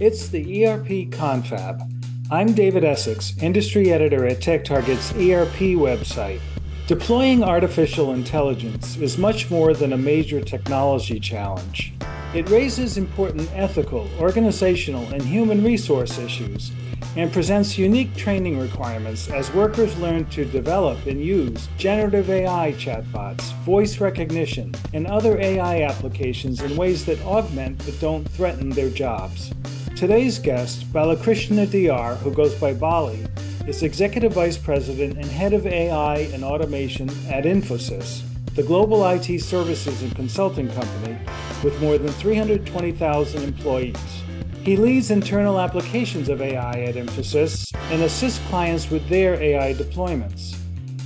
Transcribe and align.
It's 0.00 0.28
the 0.28 0.64
ERP 0.64 1.10
Confab. 1.10 1.82
I'm 2.30 2.54
David 2.54 2.84
Essex, 2.84 3.34
industry 3.42 3.92
editor 3.92 4.24
at 4.24 4.38
TechTarget's 4.38 5.12
ERP 5.12 5.76
website. 5.76 6.40
Deploying 6.86 7.44
artificial 7.44 8.14
intelligence 8.14 8.96
is 8.96 9.18
much 9.18 9.50
more 9.50 9.74
than 9.74 9.92
a 9.92 9.98
major 9.98 10.40
technology 10.40 11.20
challenge. 11.20 11.92
It 12.34 12.48
raises 12.48 12.96
important 12.96 13.50
ethical, 13.54 14.08
organizational, 14.18 15.06
and 15.08 15.20
human 15.20 15.62
resource 15.62 16.16
issues 16.16 16.72
and 17.16 17.30
presents 17.30 17.76
unique 17.76 18.16
training 18.16 18.58
requirements 18.58 19.28
as 19.28 19.52
workers 19.52 19.98
learn 19.98 20.24
to 20.30 20.46
develop 20.46 21.04
and 21.04 21.22
use 21.22 21.68
generative 21.76 22.30
AI 22.30 22.72
chatbots, 22.78 23.52
voice 23.64 24.00
recognition, 24.00 24.74
and 24.94 25.06
other 25.06 25.38
AI 25.38 25.82
applications 25.82 26.62
in 26.62 26.74
ways 26.74 27.04
that 27.04 27.20
augment 27.20 27.84
but 27.84 28.00
don't 28.00 28.26
threaten 28.30 28.70
their 28.70 28.88
jobs. 28.88 29.52
Today's 29.96 30.38
guest, 30.38 30.90
Balakrishna 30.92 31.70
D.R., 31.70 32.14
who 32.16 32.32
goes 32.32 32.54
by 32.54 32.72
Bali, 32.72 33.26
is 33.66 33.82
Executive 33.82 34.32
Vice 34.32 34.56
President 34.56 35.16
and 35.16 35.26
Head 35.26 35.52
of 35.52 35.66
AI 35.66 36.18
and 36.32 36.42
Automation 36.42 37.10
at 37.28 37.44
Infosys, 37.44 38.22
the 38.54 38.62
global 38.62 39.06
IT 39.06 39.40
services 39.40 40.02
and 40.02 40.14
consulting 40.16 40.68
company 40.70 41.18
with 41.62 41.78
more 41.82 41.98
than 41.98 42.12
320,000 42.12 43.42
employees. 43.42 44.22
He 44.62 44.76
leads 44.76 45.10
internal 45.10 45.60
applications 45.60 46.30
of 46.30 46.40
AI 46.40 46.82
at 46.84 46.94
Infosys 46.94 47.70
and 47.92 48.02
assists 48.02 48.46
clients 48.48 48.90
with 48.90 49.06
their 49.08 49.34
AI 49.34 49.74
deployments. 49.74 50.56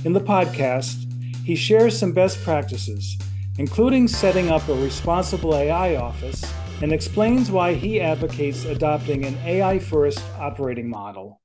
In 0.05 0.13
the 0.13 0.21
podcast, 0.21 1.11
he 1.43 1.55
shares 1.55 1.97
some 1.97 2.13
best 2.13 2.41
practices, 2.43 3.17
including 3.57 4.07
setting 4.07 4.49
up 4.49 4.67
a 4.69 4.75
responsible 4.75 5.53
AI 5.53 5.95
office, 5.97 6.45
and 6.81 6.91
explains 6.91 7.51
why 7.51 7.73
he 7.73 8.01
advocates 8.01 8.65
adopting 8.65 9.25
an 9.25 9.37
AI 9.45 9.79
first 9.79 10.23
operating 10.37 10.89
model. 10.89 11.41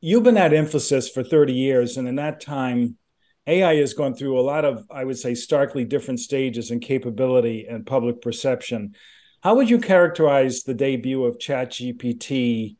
You've 0.00 0.22
been 0.22 0.36
at 0.36 0.52
Infosys 0.52 1.12
for 1.12 1.22
30 1.22 1.52
years, 1.52 1.96
and 1.96 2.08
in 2.08 2.16
that 2.16 2.40
time, 2.40 2.96
AI 3.46 3.76
has 3.76 3.92
gone 3.92 4.14
through 4.14 4.38
a 4.38 4.42
lot 4.42 4.64
of, 4.64 4.86
I 4.90 5.04
would 5.04 5.18
say, 5.18 5.34
starkly 5.34 5.84
different 5.84 6.20
stages 6.20 6.70
in 6.70 6.80
capability 6.80 7.66
and 7.68 7.86
public 7.86 8.22
perception. 8.22 8.94
How 9.42 9.54
would 9.56 9.68
you 9.68 9.78
characterize 9.78 10.62
the 10.62 10.74
debut 10.74 11.24
of 11.24 11.38
ChatGPT 11.38 12.76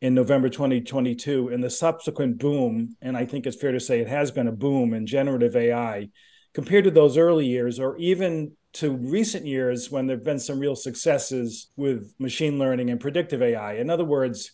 in 0.00 0.14
November 0.14 0.48
2022 0.48 1.48
and 1.48 1.62
the 1.62 1.70
subsequent 1.70 2.38
boom, 2.38 2.96
and 3.02 3.16
I 3.16 3.26
think 3.26 3.46
it's 3.46 3.60
fair 3.60 3.72
to 3.72 3.80
say 3.80 4.00
it 4.00 4.08
has 4.08 4.30
been 4.30 4.48
a 4.48 4.52
boom 4.52 4.94
in 4.94 5.06
generative 5.06 5.56
AI 5.56 6.08
compared 6.54 6.84
to 6.84 6.90
those 6.90 7.18
early 7.18 7.46
years 7.46 7.78
or 7.78 7.98
even 7.98 8.52
to 8.76 8.90
recent 8.90 9.46
years 9.46 9.90
when 9.90 10.06
there 10.06 10.16
have 10.16 10.24
been 10.24 10.38
some 10.38 10.58
real 10.58 10.76
successes 10.76 11.70
with 11.76 12.12
machine 12.18 12.58
learning 12.58 12.90
and 12.90 13.00
predictive 13.00 13.42
AI? 13.42 13.74
In 13.74 13.90
other 13.90 14.04
words, 14.04 14.52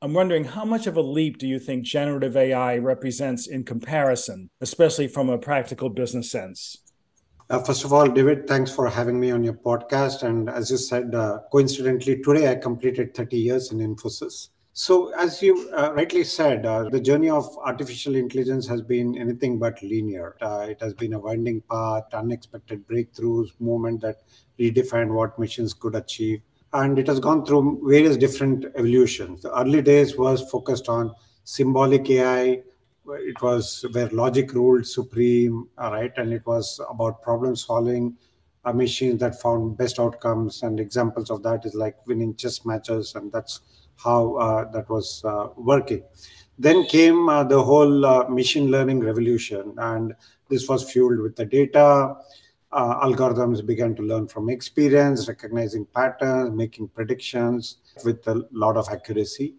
I'm 0.00 0.14
wondering 0.14 0.44
how 0.44 0.64
much 0.64 0.86
of 0.86 0.96
a 0.96 1.02
leap 1.02 1.38
do 1.38 1.46
you 1.46 1.58
think 1.58 1.84
generative 1.84 2.36
AI 2.36 2.78
represents 2.78 3.48
in 3.48 3.64
comparison, 3.64 4.48
especially 4.60 5.08
from 5.08 5.28
a 5.28 5.38
practical 5.38 5.88
business 5.90 6.30
sense? 6.30 6.76
Uh, 7.50 7.58
first 7.62 7.84
of 7.84 7.92
all, 7.92 8.06
David, 8.06 8.46
thanks 8.46 8.70
for 8.70 8.88
having 8.88 9.18
me 9.18 9.30
on 9.30 9.42
your 9.42 9.54
podcast. 9.54 10.22
And 10.22 10.48
as 10.48 10.70
you 10.70 10.76
said, 10.76 11.14
uh, 11.14 11.40
coincidentally, 11.50 12.22
today 12.22 12.50
I 12.50 12.54
completed 12.56 13.14
30 13.14 13.38
years 13.38 13.72
in 13.72 13.78
Infosys. 13.78 14.50
So, 14.78 15.12
as 15.14 15.42
you 15.42 15.68
uh, 15.76 15.92
rightly 15.92 16.22
said, 16.22 16.64
uh, 16.64 16.88
the 16.88 17.00
journey 17.00 17.28
of 17.28 17.44
artificial 17.64 18.14
intelligence 18.14 18.64
has 18.68 18.80
been 18.80 19.18
anything 19.18 19.58
but 19.58 19.82
linear. 19.82 20.36
Uh, 20.40 20.68
it 20.70 20.80
has 20.80 20.94
been 20.94 21.14
a 21.14 21.18
winding 21.18 21.62
path, 21.62 22.04
unexpected 22.12 22.86
breakthroughs, 22.86 23.48
movement 23.58 24.02
that 24.02 24.22
redefined 24.56 25.08
what 25.08 25.36
machines 25.36 25.74
could 25.74 25.96
achieve. 25.96 26.42
And 26.72 26.96
it 26.96 27.08
has 27.08 27.18
gone 27.18 27.44
through 27.44 27.80
various 27.90 28.16
different 28.16 28.66
evolutions. 28.76 29.42
The 29.42 29.52
early 29.58 29.82
days 29.82 30.16
was 30.16 30.48
focused 30.48 30.88
on 30.88 31.12
symbolic 31.42 32.08
AI, 32.10 32.62
it 33.08 33.42
was 33.42 33.84
where 33.90 34.08
logic 34.10 34.52
ruled 34.52 34.86
supreme, 34.86 35.68
right? 35.76 36.12
And 36.16 36.32
it 36.32 36.46
was 36.46 36.80
about 36.88 37.20
problem 37.22 37.56
solving, 37.56 38.16
a 38.68 38.74
machine 38.74 39.18
that 39.18 39.40
found 39.40 39.76
best 39.76 39.98
outcomes. 39.98 40.62
And 40.62 40.78
examples 40.78 41.30
of 41.30 41.42
that 41.42 41.64
is 41.64 41.74
like 41.74 41.96
winning 42.06 42.34
chess 42.36 42.64
matches, 42.64 43.14
and 43.14 43.32
that's 43.32 43.60
how 43.96 44.34
uh, 44.34 44.70
that 44.72 44.88
was 44.88 45.22
uh, 45.24 45.48
working. 45.56 46.02
Then 46.58 46.84
came 46.86 47.28
uh, 47.28 47.44
the 47.44 47.62
whole 47.62 48.04
uh, 48.04 48.28
machine 48.28 48.70
learning 48.70 49.00
revolution, 49.00 49.74
and 49.78 50.14
this 50.48 50.68
was 50.68 50.90
fueled 50.90 51.20
with 51.20 51.36
the 51.36 51.46
data. 51.46 52.16
Uh, 52.70 53.06
algorithms 53.06 53.64
began 53.64 53.94
to 53.94 54.02
learn 54.02 54.28
from 54.28 54.50
experience, 54.50 55.26
recognizing 55.28 55.86
patterns, 55.86 56.54
making 56.54 56.88
predictions 56.88 57.78
with 58.04 58.26
a 58.26 58.44
lot 58.52 58.76
of 58.76 58.88
accuracy 58.90 59.54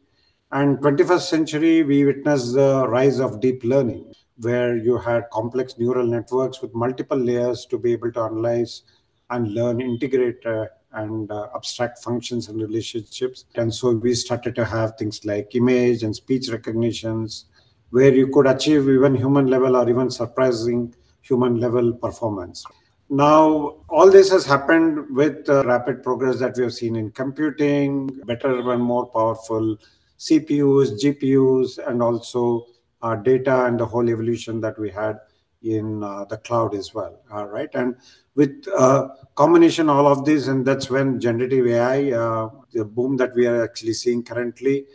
and 0.51 0.79
21st 0.79 1.29
century, 1.29 1.83
we 1.83 2.05
witnessed 2.05 2.53
the 2.55 2.87
rise 2.87 3.19
of 3.19 3.39
deep 3.39 3.63
learning, 3.63 4.11
where 4.37 4.75
you 4.75 4.97
had 4.97 5.29
complex 5.31 5.77
neural 5.77 6.07
networks 6.07 6.59
with 6.59 6.73
multiple 6.73 7.17
layers 7.17 7.67
to 7.67 7.77
be 7.77 7.91
able 7.91 8.11
to 8.13 8.21
analyze 8.21 8.81
and 9.29 9.53
learn, 9.53 9.81
integrate, 9.81 10.45
uh, 10.45 10.65
and 10.93 11.31
uh, 11.31 11.47
abstract 11.55 11.99
functions 11.99 12.47
and 12.47 12.59
relationships. 12.59 13.45
And 13.55 13.73
so 13.73 13.91
we 13.91 14.15
started 14.15 14.55
to 14.55 14.65
have 14.65 14.97
things 14.97 15.23
like 15.25 15.55
image 15.55 16.03
and 16.03 16.15
speech 16.15 16.49
recognitions, 16.49 17.45
where 17.91 18.13
you 18.13 18.27
could 18.27 18.47
achieve 18.47 18.89
even 18.89 19.15
human 19.15 19.47
level 19.47 19.75
or 19.75 19.89
even 19.89 20.09
surprising 20.09 20.93
human 21.21 21.59
level 21.59 21.93
performance. 21.93 22.65
Now, 23.09 23.77
all 23.89 24.11
this 24.11 24.29
has 24.31 24.45
happened 24.45 25.15
with 25.15 25.45
the 25.45 25.63
rapid 25.63 26.03
progress 26.03 26.37
that 26.39 26.55
we 26.57 26.63
have 26.63 26.73
seen 26.73 26.95
in 26.95 27.11
computing, 27.11 28.07
better 28.25 28.71
and 28.71 28.83
more 28.83 29.07
powerful 29.07 29.77
CPUs, 30.19 31.01
GPUs, 31.01 31.79
and 31.87 32.03
also 32.03 32.67
uh, 33.01 33.15
data 33.15 33.65
and 33.65 33.79
the 33.79 33.85
whole 33.85 34.07
evolution 34.09 34.61
that 34.61 34.77
we 34.77 34.91
had 34.91 35.17
in 35.61 36.03
uh, 36.03 36.25
the 36.25 36.37
cloud 36.37 36.73
as 36.73 36.93
well. 36.93 37.19
All 37.31 37.47
right. 37.47 37.69
And 37.73 37.95
with 38.35 38.65
uh, 38.77 39.09
combination 39.35 39.89
all 39.89 40.07
of 40.07 40.25
this, 40.25 40.47
and 40.47 40.65
that's 40.65 40.89
when 40.89 41.19
generative 41.19 41.67
AI, 41.67 42.11
uh, 42.11 42.49
the 42.71 42.85
boom 42.85 43.17
that 43.17 43.35
we 43.35 43.45
are 43.47 43.63
actually 43.63 43.93
seeing 43.93 44.23
currently, 44.23 44.85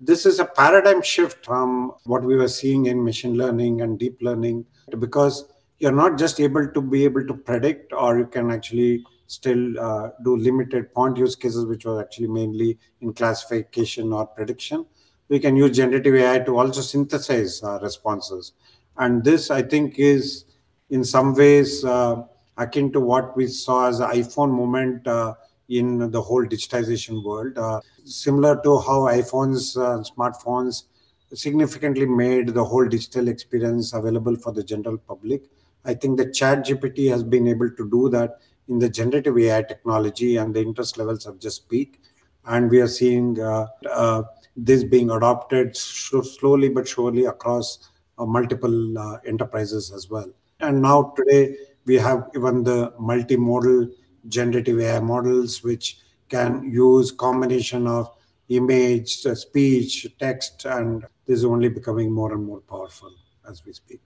this 0.00 0.24
is 0.26 0.38
a 0.38 0.44
paradigm 0.44 1.02
shift 1.02 1.44
from 1.44 1.92
what 2.04 2.22
we 2.24 2.36
were 2.36 2.48
seeing 2.48 2.86
in 2.86 3.04
machine 3.04 3.34
learning 3.34 3.82
and 3.82 3.98
deep 3.98 4.18
learning 4.22 4.64
because 4.98 5.44
you're 5.78 5.92
not 5.92 6.18
just 6.18 6.40
able 6.40 6.66
to 6.72 6.80
be 6.80 7.04
able 7.04 7.26
to 7.26 7.34
predict 7.34 7.92
or 7.92 8.18
you 8.18 8.26
can 8.26 8.50
actually 8.50 9.04
still 9.26 9.78
uh, 9.78 10.10
do 10.24 10.36
limited 10.36 10.92
point 10.92 11.16
use 11.16 11.36
cases, 11.36 11.64
which 11.64 11.84
was 11.84 12.00
actually 12.00 12.26
mainly 12.26 12.78
in 13.00 13.12
classification 13.12 14.12
or 14.12 14.26
prediction. 14.26 14.84
We 15.28 15.38
can 15.38 15.54
use 15.54 15.76
generative 15.76 16.14
AI 16.16 16.40
to 16.40 16.58
also 16.58 16.80
synthesize 16.80 17.62
uh, 17.62 17.78
responses. 17.80 18.52
And 19.00 19.24
this, 19.24 19.50
I 19.50 19.62
think, 19.62 19.98
is 19.98 20.44
in 20.90 21.04
some 21.04 21.34
ways 21.34 21.84
uh, 21.84 22.22
akin 22.58 22.92
to 22.92 23.00
what 23.00 23.34
we 23.34 23.46
saw 23.46 23.88
as 23.88 23.98
the 23.98 24.06
iPhone 24.06 24.50
moment 24.50 25.06
uh, 25.06 25.34
in 25.70 26.10
the 26.10 26.20
whole 26.20 26.44
digitization 26.44 27.24
world. 27.24 27.56
Uh, 27.56 27.80
similar 28.04 28.60
to 28.62 28.78
how 28.80 29.00
iPhones, 29.20 29.74
uh, 29.76 30.04
smartphones 30.04 30.84
significantly 31.32 32.04
made 32.04 32.48
the 32.48 32.62
whole 32.62 32.86
digital 32.86 33.28
experience 33.28 33.94
available 33.94 34.36
for 34.36 34.52
the 34.52 34.62
general 34.62 34.98
public. 34.98 35.44
I 35.86 35.94
think 35.94 36.18
that 36.18 36.34
ChatGPT 36.34 37.08
has 37.10 37.22
been 37.22 37.48
able 37.48 37.70
to 37.70 37.90
do 37.90 38.10
that 38.10 38.40
in 38.68 38.78
the 38.78 38.88
generative 38.90 39.38
AI 39.38 39.62
technology, 39.62 40.36
and 40.36 40.54
the 40.54 40.60
interest 40.60 40.98
levels 40.98 41.24
have 41.24 41.38
just 41.38 41.70
peaked. 41.70 41.98
And 42.44 42.70
we 42.70 42.80
are 42.82 42.88
seeing 42.88 43.40
uh, 43.40 43.66
uh, 43.90 44.24
this 44.56 44.84
being 44.84 45.10
adopted 45.10 45.74
slowly 45.74 46.68
but 46.68 46.86
surely 46.86 47.24
across 47.24 47.90
multiple 48.26 48.98
uh, 48.98 49.18
enterprises 49.26 49.92
as 49.92 50.10
well. 50.10 50.30
And 50.60 50.82
now 50.82 51.14
today 51.16 51.56
we 51.86 51.96
have 51.96 52.28
even 52.34 52.62
the 52.62 52.92
multimodal 53.00 53.92
generative 54.28 54.80
AI 54.80 55.00
models, 55.00 55.62
which 55.62 55.98
can 56.28 56.70
use 56.70 57.10
combination 57.10 57.86
of 57.86 58.10
image, 58.48 59.24
uh, 59.26 59.34
speech, 59.34 60.06
text, 60.18 60.64
and 60.64 61.04
this 61.26 61.38
is 61.38 61.44
only 61.44 61.68
becoming 61.68 62.12
more 62.12 62.32
and 62.32 62.44
more 62.44 62.60
powerful 62.60 63.12
as 63.48 63.64
we 63.64 63.72
speak. 63.72 64.00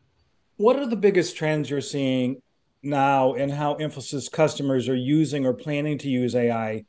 What 0.56 0.76
are 0.76 0.86
the 0.86 0.96
biggest 0.96 1.36
trends 1.36 1.68
you're 1.68 1.80
seeing 1.80 2.40
now 2.82 3.34
and 3.34 3.50
how 3.50 3.74
Infosys 3.74 4.30
customers 4.30 4.88
are 4.88 4.94
using 4.94 5.46
or 5.46 5.52
planning 5.52 5.98
to 5.98 6.08
use 6.08 6.34
AI, 6.34 6.84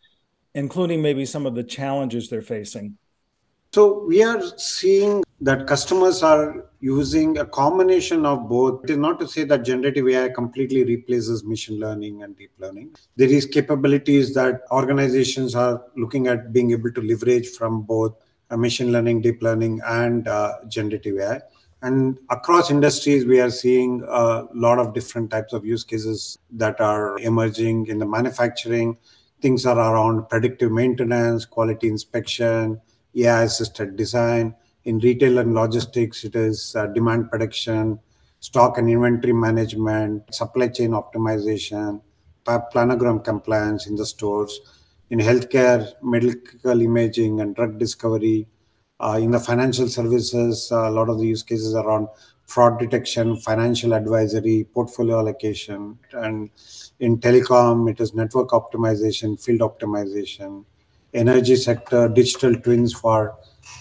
including 0.53 1.01
maybe 1.01 1.25
some 1.25 1.45
of 1.45 1.55
the 1.55 1.63
challenges 1.63 2.29
they're 2.29 2.41
facing? 2.41 2.97
So 3.73 4.05
we 4.05 4.23
are 4.23 4.41
seeing 4.57 5.23
that 5.41 5.67
customers 5.67 6.23
are 6.23 6.65
using 6.79 7.37
a 7.37 7.45
combination 7.45 8.25
of 8.25 8.47
both. 8.47 8.83
It 8.85 8.91
is 8.91 8.97
not 8.97 9.19
to 9.19 9.27
say 9.27 9.43
that 9.43 9.65
generative 9.65 10.07
AI 10.07 10.29
completely 10.29 10.83
replaces 10.83 11.43
machine 11.43 11.79
learning 11.79 12.23
and 12.23 12.37
deep 12.37 12.51
learning. 12.57 12.95
There 13.17 13.29
is 13.29 13.45
capabilities 13.45 14.33
that 14.33 14.61
organizations 14.71 15.55
are 15.55 15.83
looking 15.97 16.27
at 16.27 16.53
being 16.53 16.71
able 16.71 16.91
to 16.93 17.01
leverage 17.01 17.49
from 17.49 17.81
both 17.81 18.15
machine 18.51 18.91
learning, 18.91 19.21
deep 19.21 19.41
learning, 19.41 19.81
and 19.85 20.27
uh, 20.27 20.53
generative 20.67 21.17
AI. 21.19 21.41
And 21.81 22.17
across 22.29 22.71
industries, 22.71 23.25
we 23.25 23.39
are 23.39 23.49
seeing 23.49 24.03
a 24.07 24.45
lot 24.53 24.79
of 24.79 24.93
different 24.93 25.29
types 25.29 25.53
of 25.53 25.65
use 25.65 25.83
cases 25.83 26.37
that 26.51 26.79
are 26.79 27.19
emerging 27.19 27.87
in 27.87 27.99
the 27.99 28.05
manufacturing. 28.05 28.97
things 29.41 29.65
are 29.65 29.77
around 29.77 30.27
predictive 30.29 30.71
maintenance, 30.71 31.45
quality 31.45 31.87
inspection, 31.87 32.81
AI 33.15 33.43
assisted 33.43 33.95
design. 33.95 34.55
In 34.85 34.99
retail 34.99 35.39
and 35.39 35.55
logistics, 35.55 36.23
it 36.23 36.35
is 36.35 36.75
uh, 36.75 36.85
demand 36.85 37.31
prediction, 37.31 37.99
stock 38.39 38.77
and 38.77 38.87
inventory 38.87 39.33
management, 39.33 40.33
supply 40.33 40.67
chain 40.67 40.91
optimization, 40.91 42.01
planogram 42.45 43.23
compliance 43.23 43.87
in 43.87 43.95
the 43.95 44.05
stores. 44.05 44.59
In 45.09 45.17
healthcare, 45.17 45.91
medical 46.03 46.81
imaging 46.81 47.41
and 47.41 47.55
drug 47.55 47.79
discovery. 47.79 48.47
Uh, 48.99 49.19
in 49.19 49.31
the 49.31 49.39
financial 49.39 49.87
services, 49.87 50.71
uh, 50.71 50.87
a 50.87 50.91
lot 50.91 51.09
of 51.09 51.17
the 51.17 51.25
use 51.25 51.41
cases 51.41 51.73
are 51.73 51.85
around 51.85 52.07
fraud 52.45 52.77
detection, 52.79 53.35
financial 53.37 53.93
advisory, 53.93 54.67
portfolio 54.71 55.17
allocation, 55.17 55.97
and 56.13 56.51
in 56.99 57.17
telecom, 57.17 57.89
it 57.89 57.99
is 57.99 58.13
network 58.13 58.49
optimization, 58.49 59.41
field 59.43 59.61
optimization, 59.61 60.63
energy 61.13 61.55
sector, 61.55 62.07
digital 62.07 62.55
twins 62.55 62.93
for 62.93 63.35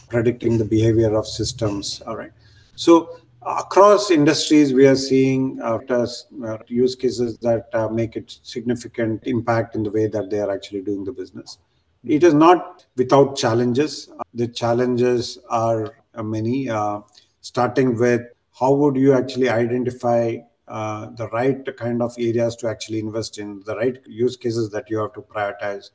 predicting 0.09 0.59
the 0.59 0.65
behavior 0.65 1.15
of 1.15 1.27
systems. 1.27 2.03
All 2.07 2.17
right. 2.17 2.33
So 2.77 3.19
across 3.43 4.11
industries, 4.11 4.73
we 4.73 4.87
are 4.87 4.97
seeing 4.97 5.61
uh, 5.63 5.79
uh 5.89 6.59
use 6.69 6.95
cases 6.95 7.39
that 7.39 7.69
uh, 7.73 7.89
make 7.89 8.17
it 8.17 8.39
significant 8.43 9.23
impact 9.27 9.75
in 9.75 9.83
the 9.83 9.91
way 9.91 10.07
that 10.07 10.31
they 10.31 10.41
are 10.41 10.51
actually 10.51 10.83
doing 10.83 11.05
the 11.05 11.13
business. 11.13 11.59
It 12.05 12.23
is 12.23 12.35
not 12.35 12.85
without 12.97 13.37
challenges. 13.37 14.11
The 14.35 14.49
challenges 14.49 15.39
are 15.49 15.95
many, 16.23 16.69
uh, 16.69 17.01
starting 17.41 17.97
with 17.99 18.23
how 18.59 18.73
would 18.75 18.97
you 18.97 19.15
actually 19.15 19.49
identify 19.49 20.37
uh, 20.69 21.11
the 21.17 21.29
right 21.29 21.77
kind 21.77 22.01
of 22.03 22.15
areas 22.19 22.57
to 22.57 22.69
actually 22.69 22.99
invest 22.99 23.39
in, 23.39 23.63
the 23.67 23.77
right 23.77 23.99
use 24.07 24.37
cases 24.37 24.71
that 24.71 24.89
you 24.89 24.99
have 24.99 25.13
to 25.13 25.21
prioritize. 25.21 25.91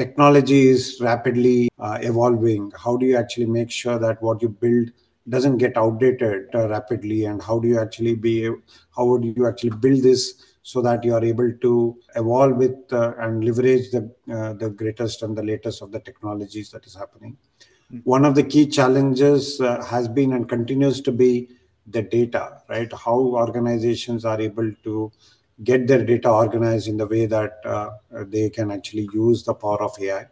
Technology 0.00 0.66
is 0.68 0.98
rapidly 1.02 1.68
uh, 1.78 1.98
evolving. 2.00 2.72
How 2.74 2.96
do 2.96 3.04
you 3.04 3.18
actually 3.18 3.44
make 3.44 3.70
sure 3.70 3.98
that 3.98 4.22
what 4.22 4.40
you 4.40 4.48
build 4.48 4.92
doesn't 5.28 5.58
get 5.58 5.76
outdated 5.76 6.46
uh, 6.54 6.68
rapidly? 6.70 7.26
And 7.26 7.42
how 7.42 7.58
do 7.58 7.68
you 7.68 7.78
actually 7.78 8.14
be, 8.14 8.48
how 8.96 9.04
would 9.04 9.24
you 9.24 9.46
actually 9.46 9.76
build 9.76 10.02
this 10.02 10.56
so 10.62 10.80
that 10.80 11.04
you 11.04 11.12
are 11.12 11.22
able 11.22 11.52
to 11.52 11.98
evolve 12.16 12.56
with 12.56 12.78
uh, 12.90 13.12
and 13.18 13.44
leverage 13.44 13.90
the, 13.90 14.10
uh, 14.32 14.54
the 14.54 14.70
greatest 14.70 15.22
and 15.22 15.36
the 15.36 15.42
latest 15.42 15.82
of 15.82 15.92
the 15.92 16.00
technologies 16.00 16.70
that 16.70 16.86
is 16.86 16.94
happening? 16.94 17.36
Mm-hmm. 17.92 17.98
One 18.04 18.24
of 18.24 18.34
the 18.34 18.42
key 18.42 18.68
challenges 18.68 19.60
uh, 19.60 19.84
has 19.84 20.08
been 20.08 20.32
and 20.32 20.48
continues 20.48 21.02
to 21.02 21.12
be 21.12 21.50
the 21.86 22.00
data, 22.00 22.62
right? 22.70 22.90
How 22.90 23.18
organizations 23.18 24.24
are 24.24 24.40
able 24.40 24.72
to 24.84 25.12
get 25.64 25.86
their 25.86 26.04
data 26.04 26.30
organized 26.30 26.88
in 26.88 26.96
the 26.96 27.06
way 27.06 27.26
that 27.26 27.60
uh, 27.64 27.90
they 28.24 28.50
can 28.50 28.70
actually 28.70 29.08
use 29.12 29.44
the 29.44 29.54
power 29.54 29.82
of 29.82 29.94
AI. 30.00 30.26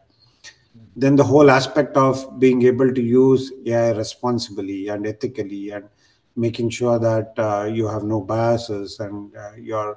Then 0.96 1.16
the 1.16 1.25
whole 1.25 1.50
aspect 1.50 1.96
of 1.96 2.38
being 2.38 2.62
able 2.62 2.92
to 2.92 3.02
use 3.02 3.52
AI 3.66 3.90
responsibly 3.90 4.88
and 4.88 5.06
ethically 5.06 5.70
and 5.70 5.88
making 6.36 6.70
sure 6.70 6.98
that 6.98 7.32
uh, 7.36 7.64
you 7.64 7.86
have 7.88 8.04
no 8.04 8.20
biases 8.20 9.00
and 9.00 9.36
uh, 9.36 9.52
you're 9.56 9.96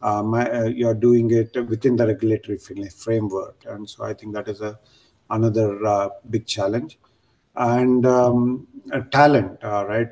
um, 0.00 0.34
uh, 0.34 0.64
you're 0.64 0.94
doing 0.94 1.30
it 1.30 1.54
within 1.68 1.94
the 1.94 2.06
regulatory 2.06 2.58
framework. 2.58 3.64
And 3.68 3.88
so 3.88 4.04
I 4.04 4.14
think 4.14 4.34
that 4.34 4.48
is 4.48 4.60
a 4.60 4.78
another 5.30 5.84
uh, 5.86 6.08
big 6.28 6.46
challenge. 6.46 6.98
And 7.54 8.06
um, 8.06 8.66
talent, 9.10 9.62
uh, 9.62 9.84
right? 9.86 10.08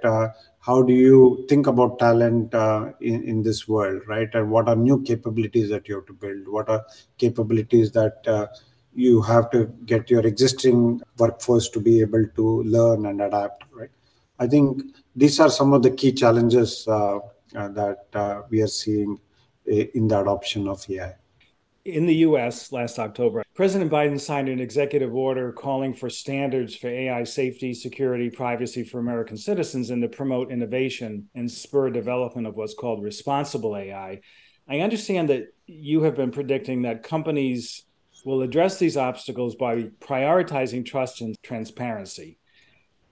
how 0.60 0.82
do 0.82 0.92
you 0.92 1.44
think 1.48 1.66
about 1.66 1.98
talent 1.98 2.54
uh, 2.54 2.92
in, 3.00 3.24
in 3.24 3.42
this 3.42 3.66
world 3.66 4.02
right? 4.06 4.28
And 4.34 4.50
what 4.50 4.68
are 4.68 4.76
new 4.76 5.02
capabilities 5.02 5.70
that 5.70 5.88
you 5.88 5.96
have 5.96 6.06
to 6.06 6.12
build? 6.12 6.46
What 6.46 6.68
are 6.68 6.84
capabilities 7.18 7.92
that 7.92 8.18
uh, 8.26 8.46
you 8.94 9.22
have 9.22 9.50
to 9.50 9.66
get 9.86 10.10
your 10.10 10.26
existing 10.26 11.00
workforce 11.18 11.68
to 11.70 11.80
be 11.80 12.00
able 12.00 12.26
to 12.36 12.62
learn 12.64 13.06
and 13.06 13.22
adapt 13.22 13.64
right? 13.72 13.90
I 14.38 14.46
think 14.46 14.82
these 15.16 15.40
are 15.40 15.50
some 15.50 15.72
of 15.72 15.82
the 15.82 15.90
key 15.90 16.12
challenges 16.12 16.86
uh, 16.88 17.18
uh 17.56 17.68
that 17.68 18.06
uh, 18.14 18.42
we 18.48 18.62
are 18.62 18.68
seeing 18.68 19.18
uh, 19.66 19.74
in 19.74 20.06
the 20.08 20.20
adoption 20.20 20.68
of 20.68 20.84
ai 20.88 21.14
in 21.84 22.06
the 22.06 22.14
US 22.26 22.72
last 22.72 22.98
October, 22.98 23.42
President 23.60 23.92
Biden 23.92 24.18
signed 24.18 24.48
an 24.48 24.58
executive 24.58 25.14
order 25.14 25.52
calling 25.52 25.92
for 25.92 26.08
standards 26.08 26.74
for 26.74 26.88
AI 26.88 27.24
safety, 27.24 27.74
security, 27.74 28.30
privacy 28.30 28.82
for 28.82 29.00
American 29.00 29.36
citizens 29.36 29.90
and 29.90 30.00
to 30.00 30.08
promote 30.08 30.50
innovation 30.50 31.28
and 31.34 31.50
spur 31.50 31.90
development 31.90 32.46
of 32.46 32.56
what's 32.56 32.72
called 32.72 33.02
responsible 33.02 33.76
AI. 33.76 34.22
I 34.66 34.80
understand 34.80 35.28
that 35.28 35.52
you 35.66 36.00
have 36.04 36.16
been 36.16 36.30
predicting 36.30 36.80
that 36.82 37.02
companies 37.02 37.82
will 38.24 38.40
address 38.40 38.78
these 38.78 38.96
obstacles 38.96 39.56
by 39.56 39.90
prioritizing 40.00 40.86
trust 40.86 41.20
and 41.20 41.36
transparency. 41.42 42.38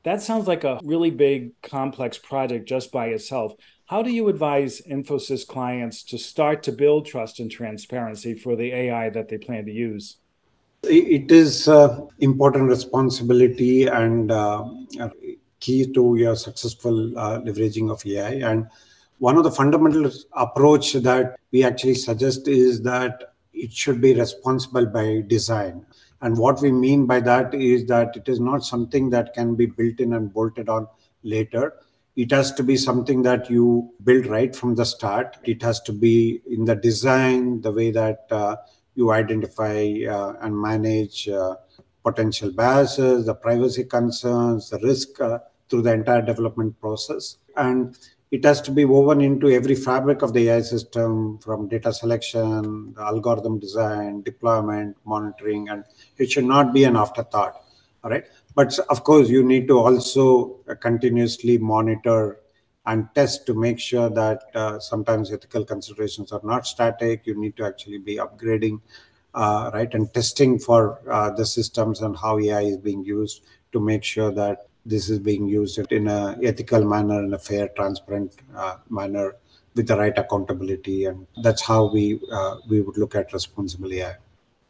That 0.04 0.22
sounds 0.22 0.48
like 0.48 0.64
a 0.64 0.80
really 0.82 1.10
big, 1.10 1.60
complex 1.60 2.16
project 2.16 2.66
just 2.66 2.90
by 2.90 3.08
itself. 3.08 3.52
How 3.84 4.02
do 4.02 4.10
you 4.10 4.28
advise 4.30 4.80
Infosys 4.80 5.46
clients 5.46 6.04
to 6.04 6.16
start 6.16 6.62
to 6.62 6.72
build 6.72 7.04
trust 7.04 7.38
and 7.38 7.50
transparency 7.50 8.32
for 8.32 8.56
the 8.56 8.72
AI 8.72 9.10
that 9.10 9.28
they 9.28 9.36
plan 9.36 9.66
to 9.66 9.72
use? 9.72 10.16
It 10.84 11.32
is 11.32 11.68
uh, 11.68 12.06
important 12.20 12.68
responsibility 12.68 13.86
and 13.86 14.30
uh, 14.30 14.64
key 15.60 15.92
to 15.92 16.16
your 16.16 16.36
successful 16.36 17.18
uh, 17.18 17.40
leveraging 17.40 17.90
of 17.90 18.04
AI. 18.06 18.50
And 18.50 18.68
one 19.18 19.36
of 19.36 19.44
the 19.44 19.50
fundamental 19.50 20.10
approach 20.34 20.92
that 20.92 21.36
we 21.50 21.64
actually 21.64 21.96
suggest 21.96 22.46
is 22.46 22.82
that 22.82 23.34
it 23.52 23.72
should 23.72 24.00
be 24.00 24.14
responsible 24.14 24.86
by 24.86 25.24
design. 25.26 25.84
And 26.20 26.38
what 26.38 26.60
we 26.62 26.70
mean 26.70 27.06
by 27.06 27.20
that 27.20 27.54
is 27.54 27.86
that 27.86 28.16
it 28.16 28.28
is 28.28 28.38
not 28.38 28.64
something 28.64 29.10
that 29.10 29.34
can 29.34 29.56
be 29.56 29.66
built 29.66 29.98
in 29.98 30.12
and 30.12 30.32
bolted 30.32 30.68
on 30.68 30.86
later 31.24 31.74
it 32.18 32.32
has 32.32 32.52
to 32.52 32.64
be 32.64 32.76
something 32.76 33.22
that 33.22 33.48
you 33.48 33.88
build 34.02 34.26
right 34.26 34.54
from 34.54 34.74
the 34.74 34.84
start 34.84 35.36
it 35.44 35.62
has 35.62 35.80
to 35.80 35.92
be 35.92 36.42
in 36.50 36.64
the 36.64 36.74
design 36.74 37.60
the 37.60 37.70
way 37.70 37.92
that 37.92 38.26
uh, 38.32 38.56
you 38.98 39.12
identify 39.12 39.78
uh, 40.10 40.32
and 40.42 40.60
manage 40.60 41.28
uh, 41.28 41.54
potential 42.02 42.50
biases 42.50 43.26
the 43.26 43.34
privacy 43.34 43.84
concerns 43.84 44.70
the 44.70 44.78
risk 44.80 45.20
uh, 45.20 45.38
through 45.68 45.82
the 45.82 45.92
entire 45.92 46.22
development 46.22 46.78
process. 46.80 47.36
And 47.56 47.96
it 48.30 48.44
has 48.44 48.60
to 48.62 48.70
be 48.70 48.84
woven 48.84 49.20
into 49.20 49.50
every 49.50 49.74
fabric 49.74 50.22
of 50.22 50.32
the 50.32 50.50
ai 50.50 50.60
system 50.60 51.38
from 51.38 51.68
data 51.68 51.92
selection 51.92 52.94
algorithm 52.98 53.58
design 53.58 54.20
deployment 54.22 54.96
monitoring 55.06 55.70
and 55.70 55.84
it 56.18 56.30
should 56.30 56.44
not 56.44 56.74
be 56.74 56.84
an 56.84 56.94
afterthought 56.94 57.64
all 58.04 58.10
right? 58.10 58.24
But 58.54 58.78
of 58.90 59.04
course, 59.04 59.28
you 59.28 59.42
need 59.42 59.68
to 59.68 59.78
also 59.78 60.60
continuously 60.80 61.58
monitor 61.58 62.40
and 62.88 63.06
test 63.14 63.44
to 63.46 63.54
make 63.54 63.78
sure 63.78 64.08
that 64.08 64.44
uh, 64.54 64.78
sometimes 64.78 65.30
ethical 65.30 65.62
considerations 65.62 66.32
are 66.32 66.40
not 66.42 66.66
static. 66.66 67.26
You 67.26 67.34
need 67.34 67.54
to 67.58 67.64
actually 67.64 67.98
be 67.98 68.16
upgrading, 68.16 68.80
uh, 69.34 69.70
right, 69.74 69.92
and 69.92 70.12
testing 70.14 70.58
for 70.58 70.98
uh, 71.10 71.30
the 71.30 71.44
systems 71.44 72.00
and 72.00 72.16
how 72.16 72.38
AI 72.38 72.62
is 72.62 72.78
being 72.78 73.04
used 73.04 73.42
to 73.72 73.78
make 73.78 74.02
sure 74.02 74.30
that 74.32 74.68
this 74.86 75.10
is 75.10 75.18
being 75.18 75.46
used 75.46 75.78
in 75.92 76.08
an 76.08 76.42
ethical 76.42 76.82
manner, 76.82 77.22
in 77.22 77.34
a 77.34 77.38
fair, 77.38 77.68
transparent 77.76 78.36
uh, 78.56 78.76
manner, 78.88 79.36
with 79.74 79.86
the 79.86 79.96
right 79.96 80.16
accountability. 80.16 81.04
And 81.04 81.26
that's 81.42 81.60
how 81.60 81.92
we 81.92 82.18
uh, 82.32 82.56
we 82.70 82.80
would 82.80 82.96
look 82.96 83.14
at 83.14 83.34
responsible 83.34 83.92
AI. 83.92 84.16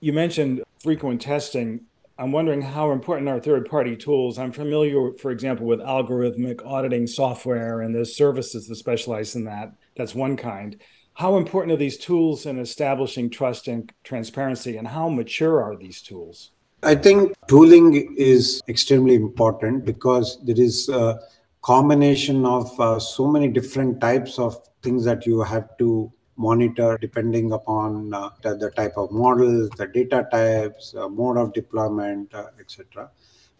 You 0.00 0.12
mentioned 0.12 0.64
frequent 0.82 1.20
testing. 1.22 1.82
I'm 2.20 2.32
wondering 2.32 2.60
how 2.60 2.90
important 2.90 3.28
are 3.28 3.38
third 3.38 3.70
party 3.70 3.96
tools? 3.96 4.40
I'm 4.40 4.50
familiar, 4.50 5.12
for 5.18 5.30
example, 5.30 5.66
with 5.66 5.78
algorithmic 5.78 6.66
auditing 6.66 7.06
software, 7.06 7.82
and 7.82 7.94
there's 7.94 8.16
services 8.16 8.66
that 8.66 8.74
specialize 8.74 9.36
in 9.36 9.44
that. 9.44 9.72
That's 9.96 10.16
one 10.16 10.36
kind. 10.36 10.76
How 11.14 11.36
important 11.36 11.74
are 11.74 11.76
these 11.76 11.96
tools 11.96 12.44
in 12.44 12.58
establishing 12.58 13.30
trust 13.30 13.68
and 13.68 13.92
transparency, 14.02 14.76
and 14.76 14.88
how 14.88 15.08
mature 15.08 15.62
are 15.62 15.76
these 15.76 16.02
tools? 16.02 16.50
I 16.82 16.96
think 16.96 17.34
tooling 17.46 18.16
is 18.18 18.62
extremely 18.68 19.14
important 19.14 19.84
because 19.84 20.40
there 20.44 20.60
is 20.60 20.88
a 20.88 21.20
combination 21.62 22.44
of 22.44 22.80
uh, 22.80 22.98
so 22.98 23.28
many 23.28 23.46
different 23.46 24.00
types 24.00 24.40
of 24.40 24.56
things 24.82 25.04
that 25.04 25.24
you 25.24 25.42
have 25.42 25.76
to 25.78 26.12
monitor 26.38 26.96
depending 27.00 27.52
upon 27.52 28.14
uh, 28.14 28.30
the, 28.42 28.54
the, 28.54 28.70
type 28.70 28.96
of 28.96 29.10
models, 29.10 29.68
the 29.70 29.86
data 29.86 30.26
types, 30.30 30.94
uh, 30.96 31.08
mode 31.08 31.36
of 31.36 31.52
deployment, 31.52 32.32
uh, 32.32 32.46
etc. 32.60 33.10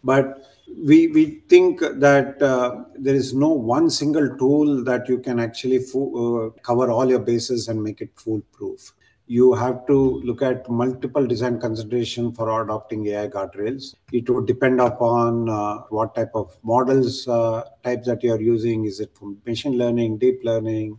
But 0.04 0.46
we, 0.84 1.08
we 1.08 1.42
think 1.48 1.80
that 1.80 2.40
uh, 2.40 2.84
there 2.96 3.16
is 3.16 3.34
no 3.34 3.48
one 3.48 3.90
single 3.90 4.36
tool 4.38 4.84
that 4.84 5.08
you 5.08 5.18
can 5.18 5.40
actually 5.40 5.80
fo- 5.80 6.46
uh, 6.46 6.50
cover 6.62 6.90
all 6.90 7.08
your 7.08 7.18
bases 7.18 7.68
and 7.68 7.82
make 7.82 8.00
it 8.00 8.10
foolproof. 8.14 8.92
You 9.26 9.52
have 9.54 9.86
to 9.88 10.22
look 10.24 10.40
at 10.40 10.70
multiple 10.70 11.26
design 11.26 11.60
consideration 11.60 12.32
for 12.32 12.62
adopting 12.62 13.06
AI 13.08 13.28
guardrails. 13.28 13.94
It 14.10 14.30
would 14.30 14.46
depend 14.46 14.80
upon 14.80 15.50
uh, 15.50 15.80
what 15.90 16.14
type 16.14 16.30
of 16.34 16.56
models 16.62 17.26
types 17.26 18.06
that 18.06 18.22
you 18.22 18.32
are 18.32 18.40
using. 18.40 18.86
Is 18.86 19.00
it 19.00 19.14
from 19.14 19.36
machine 19.44 19.76
learning, 19.76 20.16
deep 20.16 20.40
learning, 20.44 20.98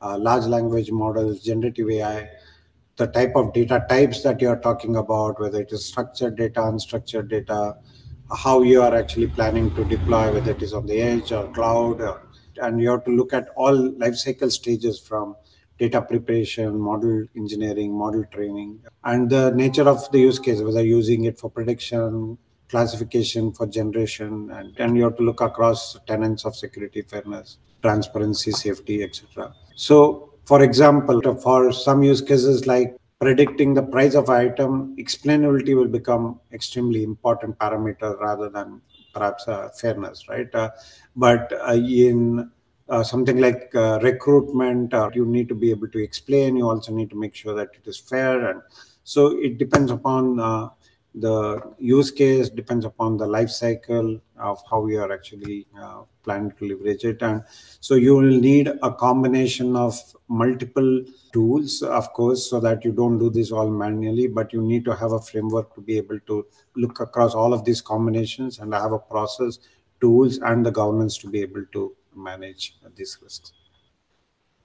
uh, 0.00 0.18
large 0.18 0.46
language 0.46 0.90
models, 0.90 1.42
generative 1.42 1.90
AI. 1.90 2.28
the 2.96 3.06
type 3.06 3.34
of 3.34 3.52
data 3.54 3.84
types 3.88 4.22
that 4.22 4.40
you're 4.42 4.58
talking 4.58 4.96
about, 4.96 5.40
whether 5.40 5.60
it 5.62 5.72
is 5.72 5.86
structured 5.86 6.36
data, 6.36 6.60
unstructured 6.60 7.30
data, 7.30 7.76
how 8.36 8.62
you 8.62 8.82
are 8.82 8.94
actually 8.94 9.26
planning 9.26 9.74
to 9.74 9.84
deploy, 9.84 10.32
whether 10.32 10.50
it 10.50 10.62
is 10.62 10.74
on 10.74 10.86
the 10.86 11.00
edge 11.00 11.32
or 11.32 11.50
cloud. 11.52 12.02
And 12.58 12.80
you 12.80 12.90
have 12.90 13.04
to 13.04 13.10
look 13.10 13.32
at 13.32 13.48
all 13.56 13.74
life 13.98 14.16
cycle 14.16 14.50
stages 14.50 15.00
from 15.00 15.34
data 15.78 16.02
preparation, 16.02 16.78
model 16.78 17.24
engineering, 17.34 17.96
model 17.96 18.24
training, 18.30 18.80
and 19.04 19.30
the 19.30 19.50
nature 19.52 19.88
of 19.88 20.10
the 20.12 20.18
use 20.18 20.38
case, 20.38 20.60
whether 20.60 20.84
using 20.84 21.24
it 21.24 21.38
for 21.38 21.50
prediction, 21.50 22.36
classification, 22.68 23.50
for 23.52 23.66
generation, 23.66 24.50
and, 24.52 24.78
and 24.78 24.96
you 24.96 25.04
have 25.04 25.16
to 25.16 25.22
look 25.22 25.40
across 25.40 25.98
tenets 26.06 26.44
of 26.44 26.54
security, 26.54 27.00
fairness, 27.00 27.56
transparency, 27.82 28.50
safety, 28.50 29.02
etc. 29.02 29.54
So, 29.74 30.34
for 30.44 30.62
example, 30.62 31.20
for 31.36 31.72
some 31.72 32.02
use 32.02 32.20
cases 32.20 32.66
like 32.66 32.96
predicting 33.20 33.74
the 33.74 33.82
price 33.82 34.14
of 34.14 34.30
item, 34.30 34.96
explainability 34.96 35.76
will 35.76 35.88
become 35.88 36.40
extremely 36.52 37.02
important 37.02 37.58
parameter 37.58 38.18
rather 38.18 38.48
than 38.48 38.80
perhaps 39.12 39.46
uh, 39.46 39.68
fairness, 39.80 40.28
right? 40.28 40.52
Uh, 40.54 40.70
but 41.16 41.52
uh, 41.68 41.72
in 41.72 42.50
uh, 42.88 43.02
something 43.02 43.38
like 43.38 43.70
uh, 43.74 43.98
recruitment, 44.02 44.92
uh, 44.94 45.10
you 45.14 45.26
need 45.26 45.48
to 45.48 45.54
be 45.54 45.70
able 45.70 45.88
to 45.88 46.02
explain. 46.02 46.56
You 46.56 46.68
also 46.68 46.92
need 46.92 47.10
to 47.10 47.16
make 47.16 47.34
sure 47.34 47.54
that 47.54 47.68
it 47.74 47.86
is 47.86 47.98
fair, 47.98 48.50
and 48.50 48.62
so 49.04 49.38
it 49.38 49.58
depends 49.58 49.90
upon 49.90 50.40
the 51.14 51.60
use 51.78 52.10
case 52.10 52.48
depends 52.48 52.84
upon 52.84 53.16
the 53.16 53.26
life 53.26 53.50
cycle 53.50 54.20
of 54.38 54.62
how 54.70 54.80
we 54.80 54.96
are 54.96 55.12
actually 55.12 55.66
uh, 55.80 56.02
planning 56.22 56.52
to 56.58 56.68
leverage 56.68 57.04
it. 57.04 57.20
And 57.22 57.42
so 57.80 57.94
you 57.94 58.14
will 58.14 58.40
need 58.40 58.68
a 58.68 58.92
combination 58.92 59.74
of 59.76 59.98
multiple 60.28 61.02
tools 61.32 61.82
of 61.82 62.12
course 62.12 62.48
so 62.48 62.60
that 62.60 62.84
you 62.84 62.92
don't 62.92 63.18
do 63.18 63.30
this 63.30 63.50
all 63.50 63.68
manually 63.68 64.28
but 64.28 64.52
you 64.52 64.62
need 64.62 64.84
to 64.84 64.94
have 64.94 65.12
a 65.12 65.20
framework 65.20 65.74
to 65.74 65.80
be 65.80 65.96
able 65.96 66.18
to 66.20 66.46
look 66.76 67.00
across 67.00 67.34
all 67.34 67.52
of 67.52 67.64
these 67.64 67.80
combinations 67.80 68.60
and 68.60 68.72
have 68.72 68.92
a 68.92 68.98
process 68.98 69.58
tools 70.00 70.38
and 70.38 70.64
the 70.64 70.70
governance 70.70 71.18
to 71.18 71.28
be 71.28 71.40
able 71.40 71.64
to 71.72 71.94
manage 72.14 72.76
these 72.96 73.18
risks. 73.22 73.52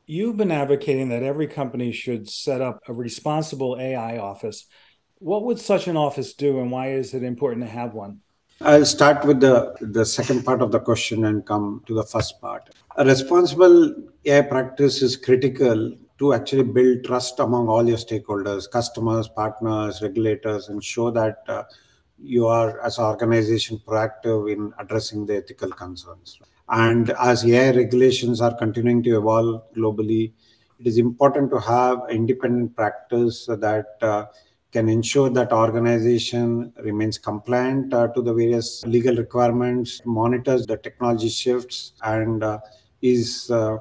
You've 0.08 0.38
been 0.38 0.52
advocating 0.52 1.10
that 1.10 1.24
every 1.24 1.48
company 1.48 1.92
should 1.92 2.30
set 2.30 2.62
up 2.62 2.80
a 2.88 2.94
responsible 2.94 3.78
AI 3.80 4.20
office 4.20 4.68
what 5.20 5.44
would 5.44 5.60
such 5.60 5.88
an 5.88 5.98
office 5.98 6.34
do, 6.34 6.60
and 6.60 6.72
why 6.72 6.92
is 6.92 7.14
it 7.14 7.24
important 7.24 7.64
to 7.64 7.70
have 7.70 7.94
one? 7.94 8.22
I'll 8.62 8.86
start 8.86 9.26
with 9.26 9.42
the, 9.42 9.76
the 9.82 10.06
second 10.06 10.46
part 10.46 10.62
of 10.62 10.72
the 10.72 10.80
question 10.80 11.26
and 11.26 11.46
come 11.46 11.84
to 11.88 11.94
the 11.94 12.04
first 12.04 12.40
part. 12.40 12.70
A 12.96 13.06
responsible 13.06 13.96
AI 14.24 14.42
practice 14.42 15.02
is 15.02 15.18
critical 15.18 15.92
to 16.20 16.34
actually 16.34 16.64
build 16.64 17.04
trust 17.04 17.40
among 17.40 17.68
all 17.68 17.86
your 17.86 17.98
stakeholders, 17.98 18.70
customers, 18.70 19.28
partners, 19.28 20.02
regulators, 20.02 20.70
and 20.70 20.82
show 20.82 21.12
that 21.12 21.44
uh, 21.50 21.64
you 22.18 22.48
are, 22.48 22.80
as 22.80 22.98
an 22.98 23.04
organization, 23.04 23.82
proactive 23.86 24.52
in 24.52 24.72
addressing 24.80 25.26
the 25.26 25.36
ethical 25.36 25.70
concerns. 25.70 26.40
And 26.70 27.10
as 27.20 27.46
AI 27.46 27.72
regulations 27.72 28.40
are 28.40 28.56
continuing 28.56 29.04
to 29.04 29.18
evolve 29.18 29.64
globally, 29.76 30.32
it 30.80 30.88
is 30.88 30.98
important 30.98 31.52
to 31.52 31.60
have 31.60 32.00
independent 32.10 32.76
practice 32.76 33.46
that 33.48 33.98
uh, 34.02 34.26
can 34.76 34.90
ensure 34.90 35.30
that 35.30 35.54
organization 35.54 36.74
remains 36.84 37.18
compliant 37.18 37.94
uh, 37.94 38.08
to 38.10 38.22
the 38.22 38.34
various 38.34 38.84
legal 38.86 39.16
requirements, 39.16 40.02
monitors 40.06 40.66
the 40.66 40.76
technology 40.76 41.30
shifts, 41.30 41.94
and 42.04 42.44
uh, 42.44 42.60
is 43.02 43.50
uh, 43.52 43.78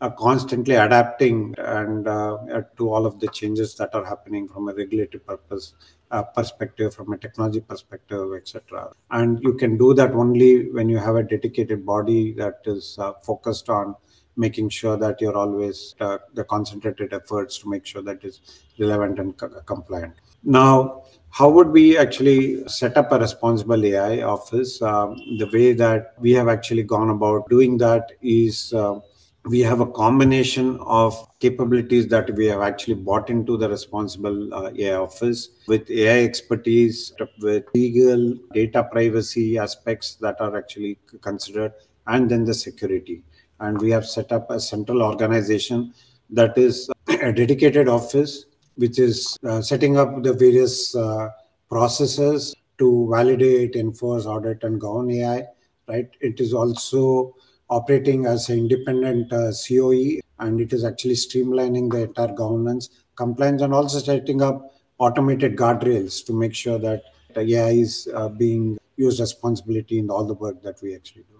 uh 0.00 0.10
constantly 0.10 0.74
adapting 0.74 1.54
and 1.58 2.08
uh, 2.08 2.36
to 2.76 2.92
all 2.92 3.06
of 3.06 3.14
the 3.20 3.28
changes 3.38 3.74
that 3.76 3.94
are 3.94 4.04
happening 4.12 4.46
from 4.46 4.68
a 4.68 4.74
regulatory 4.74 5.22
purpose 5.32 5.66
uh, 6.10 6.22
perspective, 6.38 6.92
from 6.92 7.14
a 7.14 7.18
technology 7.24 7.60
perspective, 7.60 8.34
etc. 8.38 8.90
And 9.10 9.40
you 9.46 9.54
can 9.54 9.78
do 9.78 9.94
that 9.94 10.12
only 10.12 10.70
when 10.76 10.90
you 10.90 10.98
have 10.98 11.16
a 11.16 11.22
dedicated 11.22 11.86
body 11.86 12.32
that 12.42 12.58
is 12.66 12.98
focused 13.22 13.70
on 13.70 13.94
making 14.36 14.68
sure 14.68 14.96
that 14.96 15.20
you're 15.20 15.36
always 15.36 15.94
uh, 16.00 16.18
the 16.34 16.44
concentrated 16.44 17.12
efforts 17.12 17.58
to 17.58 17.68
make 17.68 17.86
sure 17.86 18.02
that 18.02 18.24
is 18.24 18.40
relevant 18.78 19.18
and 19.18 19.36
co- 19.36 19.60
compliant. 19.72 20.14
Now, 20.44 21.04
how 21.30 21.48
would 21.48 21.68
we 21.68 21.98
actually 21.98 22.68
set 22.68 22.96
up 22.96 23.10
a 23.10 23.18
responsible 23.18 23.84
AI 23.84 24.22
office? 24.22 24.80
Um, 24.80 25.16
the 25.38 25.48
way 25.52 25.72
that 25.72 26.14
we 26.18 26.32
have 26.32 26.48
actually 26.48 26.82
gone 26.82 27.10
about 27.10 27.48
doing 27.48 27.78
that 27.78 28.12
is 28.22 28.72
uh, 28.72 29.00
we 29.46 29.60
have 29.60 29.80
a 29.80 29.86
combination 29.86 30.78
of 30.80 31.14
capabilities 31.40 32.08
that 32.08 32.30
we 32.34 32.46
have 32.46 32.60
actually 32.60 32.94
bought 32.94 33.30
into 33.30 33.56
the 33.56 33.68
responsible 33.68 34.54
uh, 34.54 34.70
AI 34.78 34.94
office 34.94 35.48
with 35.66 35.90
AI 35.90 36.24
expertise, 36.24 37.12
with 37.40 37.64
legal 37.74 38.34
data 38.52 38.84
privacy 38.84 39.58
aspects 39.58 40.14
that 40.16 40.40
are 40.40 40.56
actually 40.56 40.98
considered, 41.20 41.72
and 42.06 42.30
then 42.30 42.44
the 42.44 42.54
security. 42.54 43.24
And 43.60 43.80
we 43.80 43.90
have 43.90 44.06
set 44.06 44.30
up 44.30 44.50
a 44.50 44.60
central 44.60 45.02
organization 45.02 45.94
that 46.30 46.56
is 46.56 46.90
a 47.08 47.32
dedicated 47.32 47.88
office 47.88 48.44
which 48.76 48.98
is 48.98 49.38
uh, 49.46 49.60
setting 49.60 49.96
up 49.96 50.22
the 50.22 50.32
various 50.32 50.94
uh, 50.96 51.28
processes 51.68 52.54
to 52.78 53.08
validate, 53.10 53.76
enforce, 53.76 54.26
audit, 54.26 54.64
and 54.64 54.80
govern 54.80 55.10
AI. 55.10 55.44
Right. 55.86 56.08
It 56.20 56.40
is 56.40 56.54
also 56.54 57.34
operating 57.68 58.26
as 58.26 58.48
an 58.48 58.58
independent 58.58 59.32
uh, 59.32 59.52
COE, 59.52 60.20
and 60.38 60.60
it 60.60 60.72
is 60.72 60.84
actually 60.84 61.14
streamlining 61.14 61.90
the 61.90 62.04
entire 62.04 62.32
governance, 62.32 62.88
compliance, 63.16 63.62
and 63.62 63.74
also 63.74 63.98
setting 63.98 64.42
up 64.42 64.74
automated 64.98 65.56
guardrails 65.56 66.24
to 66.26 66.32
make 66.32 66.54
sure 66.54 66.78
that 66.78 67.02
AI 67.36 67.70
is 67.70 68.08
uh, 68.14 68.28
being 68.28 68.78
used 68.96 69.20
responsibility 69.20 69.98
in 69.98 70.08
all 70.10 70.24
the 70.24 70.34
work 70.34 70.62
that 70.62 70.80
we 70.82 70.94
actually 70.94 71.24
do. 71.30 71.33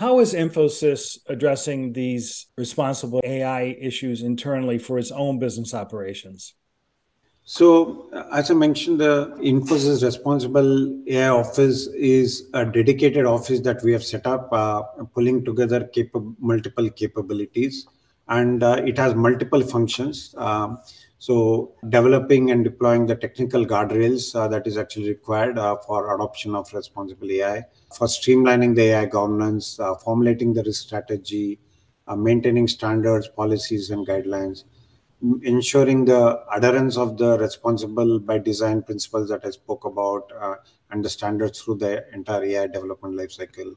How 0.00 0.18
is 0.18 0.34
Infosys 0.34 1.18
addressing 1.28 1.92
these 1.92 2.46
responsible 2.58 3.20
AI 3.22 3.76
issues 3.80 4.22
internally 4.22 4.78
for 4.78 4.98
its 4.98 5.12
own 5.12 5.38
business 5.38 5.72
operations? 5.72 6.54
So, 7.44 8.08
as 8.32 8.50
I 8.50 8.54
mentioned, 8.54 9.00
the 9.00 9.36
Infosys 9.38 10.02
Responsible 10.02 11.02
AI 11.06 11.28
Office 11.28 11.86
is 11.88 12.48
a 12.54 12.64
dedicated 12.64 13.26
office 13.26 13.60
that 13.60 13.82
we 13.84 13.92
have 13.92 14.02
set 14.02 14.26
up, 14.26 14.48
uh, 14.50 14.82
pulling 15.14 15.44
together 15.44 15.88
capa- 15.94 16.32
multiple 16.38 16.88
capabilities, 16.90 17.86
and 18.28 18.62
uh, 18.62 18.80
it 18.84 18.96
has 18.96 19.14
multiple 19.14 19.60
functions. 19.60 20.34
Um, 20.38 20.78
so, 21.26 21.72
developing 21.88 22.50
and 22.50 22.62
deploying 22.64 23.06
the 23.06 23.14
technical 23.14 23.64
guardrails 23.64 24.38
uh, 24.38 24.46
that 24.48 24.66
is 24.66 24.76
actually 24.76 25.08
required 25.08 25.56
uh, 25.56 25.74
for 25.78 26.14
adoption 26.14 26.54
of 26.54 26.70
responsible 26.74 27.30
AI, 27.30 27.64
for 27.96 28.06
streamlining 28.08 28.74
the 28.74 28.82
AI 28.90 29.06
governance, 29.06 29.80
uh, 29.80 29.94
formulating 29.94 30.52
the 30.52 30.62
risk 30.64 30.82
strategy, 30.82 31.58
uh, 32.08 32.14
maintaining 32.14 32.68
standards, 32.68 33.26
policies, 33.26 33.88
and 33.88 34.06
guidelines, 34.06 34.64
ensuring 35.44 36.04
the 36.04 36.44
adherence 36.54 36.98
of 36.98 37.16
the 37.16 37.38
responsible 37.38 38.18
by 38.18 38.36
design 38.36 38.82
principles 38.82 39.30
that 39.30 39.46
I 39.46 39.50
spoke 39.50 39.86
about, 39.86 40.30
uh, 40.38 40.56
and 40.90 41.02
the 41.02 41.08
standards 41.08 41.62
through 41.62 41.76
the 41.76 42.04
entire 42.12 42.44
AI 42.44 42.66
development 42.66 43.14
lifecycle. 43.14 43.76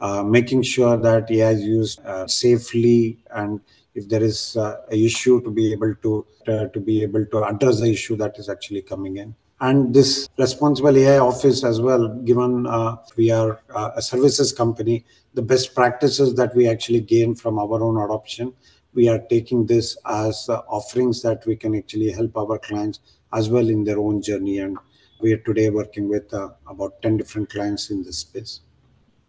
Uh, 0.00 0.22
making 0.22 0.62
sure 0.62 0.96
that 0.96 1.30
AI 1.30 1.50
is 1.50 1.62
used 1.62 2.00
safely 2.28 3.18
and 3.34 3.60
if 3.94 4.08
there 4.08 4.22
is 4.22 4.56
uh, 4.56 4.76
a 4.90 5.04
issue 5.04 5.40
to 5.42 5.50
be 5.50 5.72
able 5.72 5.94
to 5.96 6.26
uh, 6.46 6.66
to 6.66 6.80
be 6.80 7.02
able 7.02 7.24
to 7.26 7.44
address 7.44 7.80
the 7.80 7.90
issue 7.90 8.16
that 8.16 8.38
is 8.38 8.48
actually 8.48 8.82
coming 8.82 9.16
in. 9.16 9.34
And 9.60 9.92
this 9.92 10.28
responsible 10.38 10.96
ai 10.96 11.18
office 11.18 11.64
as 11.64 11.80
well 11.80 12.08
given 12.24 12.66
uh, 12.66 12.96
we 13.16 13.30
are 13.32 13.60
uh, 13.74 13.90
a 13.96 14.02
services 14.02 14.52
company 14.52 15.04
the 15.34 15.42
best 15.42 15.74
practices 15.74 16.34
that 16.36 16.54
we 16.54 16.68
actually 16.68 17.00
gain 17.00 17.34
from 17.34 17.58
our 17.58 17.82
own 17.82 17.96
adoption 17.96 18.54
we 18.94 19.08
are 19.08 19.18
taking 19.30 19.66
this 19.66 19.96
as 20.06 20.48
uh, 20.48 20.62
offerings 20.68 21.22
that 21.22 21.44
we 21.46 21.56
can 21.56 21.74
actually 21.76 22.10
help 22.10 22.36
our 22.36 22.58
clients 22.58 23.00
as 23.32 23.48
well 23.48 23.68
in 23.68 23.84
their 23.84 23.98
own 23.98 24.22
journey. 24.22 24.58
And 24.58 24.76
we 25.20 25.32
are 25.32 25.38
today 25.38 25.70
working 25.70 26.08
with 26.08 26.32
uh, 26.32 26.50
about 26.68 27.00
10 27.02 27.18
different 27.18 27.50
clients 27.50 27.90
in 27.90 28.02
this 28.02 28.18
space 28.18 28.60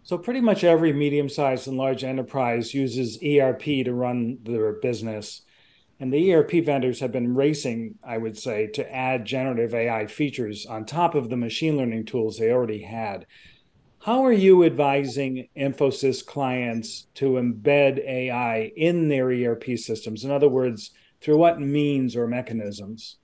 so 0.10 0.18
pretty 0.18 0.42
much 0.42 0.64
every 0.64 0.92
medium-sized 0.92 1.68
and 1.68 1.78
large 1.78 2.04
enterprise 2.04 2.74
uses 2.74 3.20
ERP 3.24 3.62
to 3.86 3.94
run 3.94 4.40
their 4.42 4.74
business. 4.74 5.44
And 6.00 6.12
the 6.12 6.34
ERP 6.34 6.66
vendors 6.66 7.00
have 7.02 7.12
been 7.12 7.36
racing, 7.36 8.00
I 8.04 8.18
would 8.18 8.36
say, 8.36 8.66
to 8.74 8.92
add 8.92 9.24
generative 9.24 9.76
AI 9.76 10.08
features 10.08 10.66
on 10.66 10.86
top 10.86 11.14
of 11.14 11.30
the 11.30 11.38
machine 11.38 11.78
learning 11.78 12.06
tools 12.06 12.40
they 12.40 12.50
already 12.50 12.82
had. 12.82 13.28
How 14.00 14.26
are 14.26 14.34
you 14.34 14.64
advising 14.64 15.48
Infosys 15.56 16.26
clients 16.26 17.06
to 17.14 17.34
embed 17.34 18.00
AI 18.04 18.72
in 18.76 19.10
their 19.10 19.28
ERP 19.28 19.78
systems? 19.78 20.24
In 20.24 20.32
other 20.32 20.50
words, 20.50 20.90
through 21.22 21.38
what 21.38 21.62
means 21.62 22.16
or 22.16 22.26
mechanisms? 22.26 23.18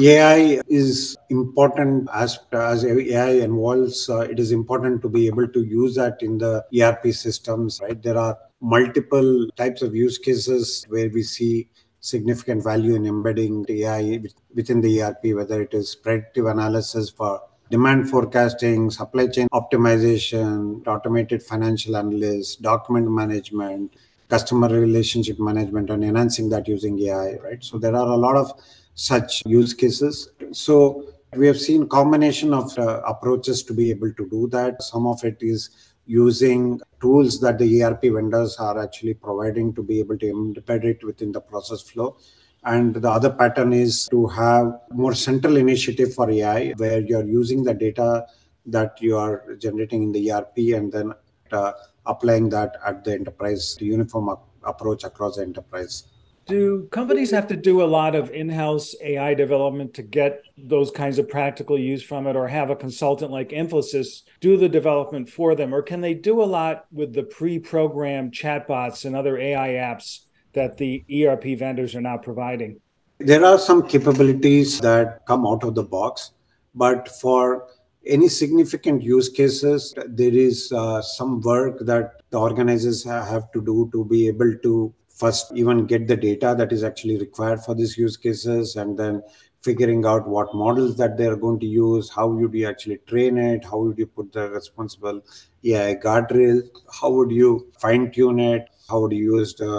AI 0.00 0.60
is 0.68 1.16
important 1.28 2.08
as 2.14 2.38
as 2.52 2.84
AI 2.84 3.30
involves. 3.44 4.08
Uh, 4.08 4.20
it 4.20 4.40
is 4.40 4.50
important 4.50 5.02
to 5.02 5.08
be 5.08 5.26
able 5.26 5.46
to 5.48 5.62
use 5.62 5.96
that 5.96 6.22
in 6.22 6.38
the 6.38 6.64
ERP 6.80 7.12
systems. 7.12 7.78
Right, 7.82 8.02
there 8.02 8.16
are 8.16 8.38
multiple 8.60 9.48
types 9.56 9.82
of 9.82 9.94
use 9.94 10.16
cases 10.16 10.86
where 10.88 11.10
we 11.10 11.22
see 11.22 11.68
significant 12.00 12.64
value 12.64 12.94
in 12.94 13.06
embedding 13.06 13.66
AI 13.68 14.22
within 14.54 14.80
the 14.80 15.02
ERP, 15.02 15.34
whether 15.34 15.60
it 15.60 15.74
is 15.74 15.94
predictive 15.94 16.46
analysis 16.46 17.10
for 17.10 17.42
demand 17.70 18.08
forecasting, 18.08 18.90
supply 18.90 19.26
chain 19.26 19.46
optimization, 19.52 20.86
automated 20.86 21.42
financial 21.42 21.96
analysis, 21.96 22.56
document 22.56 23.10
management, 23.10 23.94
customer 24.28 24.68
relationship 24.68 25.38
management, 25.38 25.90
and 25.90 26.02
enhancing 26.02 26.48
that 26.48 26.66
using 26.66 26.98
AI, 27.00 27.36
right? 27.44 27.62
So 27.62 27.78
there 27.78 27.94
are 27.94 28.08
a 28.08 28.16
lot 28.16 28.36
of 28.36 28.52
such 28.94 29.42
use 29.46 29.74
cases. 29.74 30.30
So 30.52 31.06
we 31.36 31.46
have 31.46 31.58
seen 31.58 31.88
combination 31.88 32.52
of 32.52 32.76
uh, 32.78 33.00
approaches 33.06 33.62
to 33.64 33.72
be 33.72 33.90
able 33.90 34.12
to 34.12 34.28
do 34.28 34.48
that. 34.48 34.82
Some 34.82 35.06
of 35.06 35.24
it 35.24 35.38
is 35.40 35.70
using 36.06 36.80
tools 37.00 37.40
that 37.40 37.58
the 37.58 37.82
ERP 37.82 38.02
vendors 38.02 38.56
are 38.58 38.78
actually 38.82 39.14
providing 39.14 39.74
to 39.74 39.82
be 39.82 39.98
able 39.98 40.18
to 40.18 40.26
embed 40.26 40.84
it 40.84 41.02
within 41.04 41.32
the 41.32 41.40
process 41.40 41.80
flow. 41.80 42.16
And 42.64 42.94
the 42.94 43.10
other 43.10 43.30
pattern 43.30 43.72
is 43.72 44.08
to 44.08 44.26
have 44.28 44.72
more 44.90 45.14
central 45.14 45.56
initiative 45.56 46.14
for 46.14 46.30
AI 46.30 46.72
where 46.76 47.00
you're 47.00 47.24
using 47.24 47.64
the 47.64 47.74
data 47.74 48.26
that 48.66 49.00
you 49.00 49.16
are 49.16 49.56
generating 49.56 50.04
in 50.04 50.12
the 50.12 50.30
ERP 50.30 50.56
and 50.76 50.92
then 50.92 51.12
uh, 51.50 51.72
applying 52.06 52.48
that 52.50 52.76
at 52.86 53.04
the 53.04 53.12
enterprise 53.12 53.74
to 53.78 53.84
uniform 53.84 54.36
approach 54.64 55.02
across 55.04 55.36
the 55.36 55.42
enterprise. 55.42 56.04
Do 56.46 56.88
companies 56.90 57.30
have 57.30 57.46
to 57.48 57.56
do 57.56 57.82
a 57.82 57.84
lot 57.84 58.16
of 58.16 58.30
in 58.30 58.48
house 58.48 58.96
AI 59.00 59.32
development 59.34 59.94
to 59.94 60.02
get 60.02 60.42
those 60.58 60.90
kinds 60.90 61.18
of 61.18 61.28
practical 61.28 61.78
use 61.78 62.02
from 62.02 62.26
it, 62.26 62.34
or 62.34 62.48
have 62.48 62.70
a 62.70 62.76
consultant 62.76 63.30
like 63.30 63.50
Infosys 63.50 64.22
do 64.40 64.56
the 64.56 64.68
development 64.68 65.30
for 65.30 65.54
them? 65.54 65.72
Or 65.72 65.82
can 65.82 66.00
they 66.00 66.14
do 66.14 66.42
a 66.42 66.44
lot 66.44 66.86
with 66.90 67.12
the 67.12 67.22
pre 67.22 67.60
programmed 67.60 68.32
chatbots 68.32 69.04
and 69.04 69.14
other 69.14 69.38
AI 69.38 69.74
apps 69.74 70.26
that 70.52 70.76
the 70.76 71.04
ERP 71.08 71.58
vendors 71.58 71.94
are 71.94 72.00
now 72.00 72.18
providing? 72.18 72.80
There 73.18 73.44
are 73.44 73.58
some 73.58 73.86
capabilities 73.86 74.80
that 74.80 75.24
come 75.26 75.46
out 75.46 75.62
of 75.62 75.76
the 75.76 75.84
box, 75.84 76.32
but 76.74 77.08
for 77.08 77.68
any 78.04 78.28
significant 78.28 79.00
use 79.00 79.28
cases, 79.28 79.94
there 80.08 80.34
is 80.34 80.72
uh, 80.72 81.00
some 81.02 81.40
work 81.40 81.78
that 81.82 82.20
the 82.30 82.38
organizers 82.38 83.04
have 83.04 83.52
to 83.52 83.60
do 83.60 83.88
to 83.92 84.04
be 84.04 84.26
able 84.26 84.56
to 84.64 84.92
first 85.22 85.52
even 85.54 85.86
get 85.86 86.06
the 86.08 86.16
data 86.16 86.54
that 86.58 86.72
is 86.72 86.82
actually 86.90 87.16
required 87.18 87.60
for 87.64 87.74
these 87.74 87.96
use 87.96 88.16
cases 88.16 88.76
and 88.76 88.98
then 88.98 89.22
figuring 89.62 90.04
out 90.04 90.28
what 90.28 90.54
models 90.54 90.96
that 90.96 91.16
they're 91.16 91.36
going 91.36 91.58
to 91.60 91.66
use 91.66 92.10
how 92.10 92.26
would 92.26 92.54
you 92.54 92.66
actually 92.68 92.98
train 93.10 93.38
it 93.38 93.64
how 93.64 93.78
would 93.78 93.98
you 93.98 94.06
put 94.06 94.32
the 94.32 94.48
responsible 94.50 95.20
ai 95.64 95.94
guardrails 96.06 96.82
how 97.00 97.10
would 97.10 97.30
you 97.40 97.50
fine 97.84 98.10
tune 98.16 98.40
it 98.40 98.68
how 98.88 99.00
would 99.00 99.12
you 99.12 99.36
use 99.36 99.54
the 99.54 99.70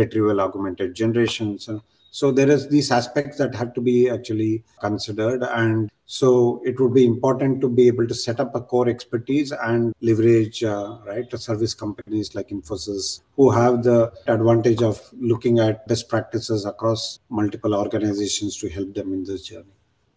retrieval 0.00 0.40
augmented 0.40 0.94
generation 1.02 1.58
so 1.58 1.82
so 2.14 2.30
there 2.30 2.48
is 2.48 2.68
these 2.68 2.92
aspects 2.92 3.38
that 3.38 3.56
have 3.56 3.74
to 3.74 3.80
be 3.80 4.08
actually 4.08 4.62
considered. 4.78 5.42
And 5.42 5.90
so 6.06 6.62
it 6.64 6.78
would 6.78 6.94
be 6.94 7.04
important 7.04 7.60
to 7.62 7.68
be 7.68 7.88
able 7.88 8.06
to 8.06 8.14
set 8.14 8.38
up 8.38 8.54
a 8.54 8.60
core 8.60 8.88
expertise 8.88 9.50
and 9.50 9.92
leverage 10.00 10.62
uh, 10.62 10.98
right 11.08 11.28
service 11.36 11.74
companies 11.74 12.36
like 12.36 12.50
infosys 12.50 13.22
who 13.34 13.50
have 13.50 13.82
the 13.82 14.12
advantage 14.28 14.80
of 14.80 15.00
looking 15.18 15.58
at 15.58 15.88
best 15.88 16.08
practices 16.08 16.64
across 16.64 17.18
multiple 17.30 17.74
organizations 17.74 18.56
to 18.58 18.68
help 18.68 18.94
them 18.94 19.12
in 19.12 19.24
this 19.24 19.48
journey 19.48 19.74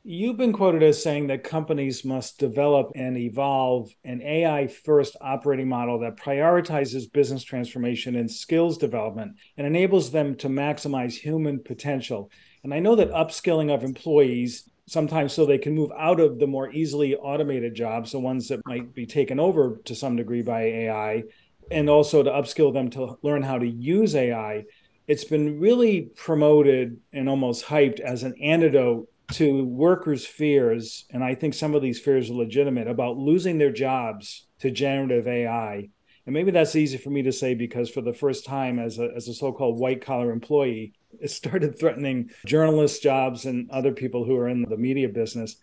You've 0.09 0.37
been 0.37 0.53
quoted 0.53 0.83
as 0.83 1.03
saying 1.03 1.27
that 1.27 1.43
companies 1.43 2.05
must 2.05 2.39
develop 2.39 2.93
and 2.95 3.17
evolve 3.17 3.93
an 4.05 4.21
AI 4.21 4.67
first 4.67 5.17
operating 5.19 5.67
model 5.67 5.99
that 5.99 6.15
prioritizes 6.15 7.11
business 7.11 7.43
transformation 7.43 8.15
and 8.15 8.31
skills 8.31 8.77
development 8.77 9.35
and 9.57 9.67
enables 9.67 10.09
them 10.09 10.35
to 10.37 10.47
maximize 10.47 11.11
human 11.11 11.61
potential. 11.61 12.31
And 12.63 12.73
I 12.73 12.79
know 12.79 12.95
that 12.95 13.11
upskilling 13.11 13.69
of 13.69 13.83
employees, 13.83 14.69
sometimes 14.85 15.33
so 15.33 15.45
they 15.45 15.57
can 15.57 15.75
move 15.75 15.91
out 15.99 16.21
of 16.21 16.39
the 16.39 16.47
more 16.47 16.71
easily 16.71 17.17
automated 17.17 17.75
jobs, 17.75 18.13
the 18.13 18.19
ones 18.19 18.47
that 18.47 18.65
might 18.65 18.95
be 18.95 19.05
taken 19.05 19.41
over 19.41 19.81
to 19.83 19.93
some 19.93 20.15
degree 20.15 20.41
by 20.41 20.61
AI, 20.61 21.23
and 21.69 21.89
also 21.89 22.23
to 22.23 22.31
upskill 22.31 22.71
them 22.71 22.89
to 22.91 23.17
learn 23.23 23.43
how 23.43 23.57
to 23.57 23.67
use 23.67 24.15
AI. 24.15 24.63
It's 25.05 25.25
been 25.25 25.59
really 25.59 26.03
promoted 26.15 27.01
and 27.11 27.27
almost 27.27 27.65
hyped 27.65 27.99
as 27.99 28.23
an 28.23 28.35
antidote 28.41 29.09
to 29.33 29.65
workers' 29.65 30.25
fears, 30.25 31.05
and 31.11 31.23
I 31.23 31.35
think 31.35 31.53
some 31.53 31.75
of 31.75 31.81
these 31.81 31.99
fears 31.99 32.29
are 32.29 32.33
legitimate, 32.33 32.87
about 32.87 33.17
losing 33.17 33.57
their 33.57 33.71
jobs 33.71 34.47
to 34.59 34.71
generative 34.71 35.27
AI. 35.27 35.89
And 36.25 36.33
maybe 36.33 36.51
that's 36.51 36.75
easy 36.75 36.97
for 36.97 37.09
me 37.09 37.23
to 37.23 37.31
say 37.31 37.53
because 37.53 37.89
for 37.89 38.01
the 38.01 38.13
first 38.13 38.45
time 38.45 38.79
as 38.79 38.99
a, 38.99 39.09
as 39.15 39.27
a 39.27 39.33
so-called 39.33 39.79
white 39.79 40.01
collar 40.01 40.31
employee, 40.31 40.93
it 41.21 41.31
started 41.31 41.77
threatening 41.79 42.29
journalists' 42.45 42.99
jobs 42.99 43.45
and 43.45 43.69
other 43.71 43.91
people 43.91 44.23
who 44.23 44.35
are 44.37 44.49
in 44.49 44.63
the 44.63 44.77
media 44.77 45.09
business. 45.09 45.57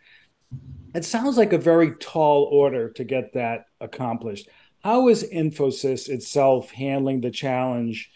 It 0.95 1.05
sounds 1.05 1.37
like 1.37 1.53
a 1.53 1.59
very 1.59 1.93
tall 1.97 2.45
order 2.45 2.91
to 2.91 3.05
get 3.05 3.35
that 3.35 3.67
accomplished. 3.81 4.49
How 4.83 5.09
is 5.09 5.25
Infosys 5.25 6.09
itself 6.09 6.71
handling 6.71 7.21
the 7.21 7.31
challenge, 7.31 8.11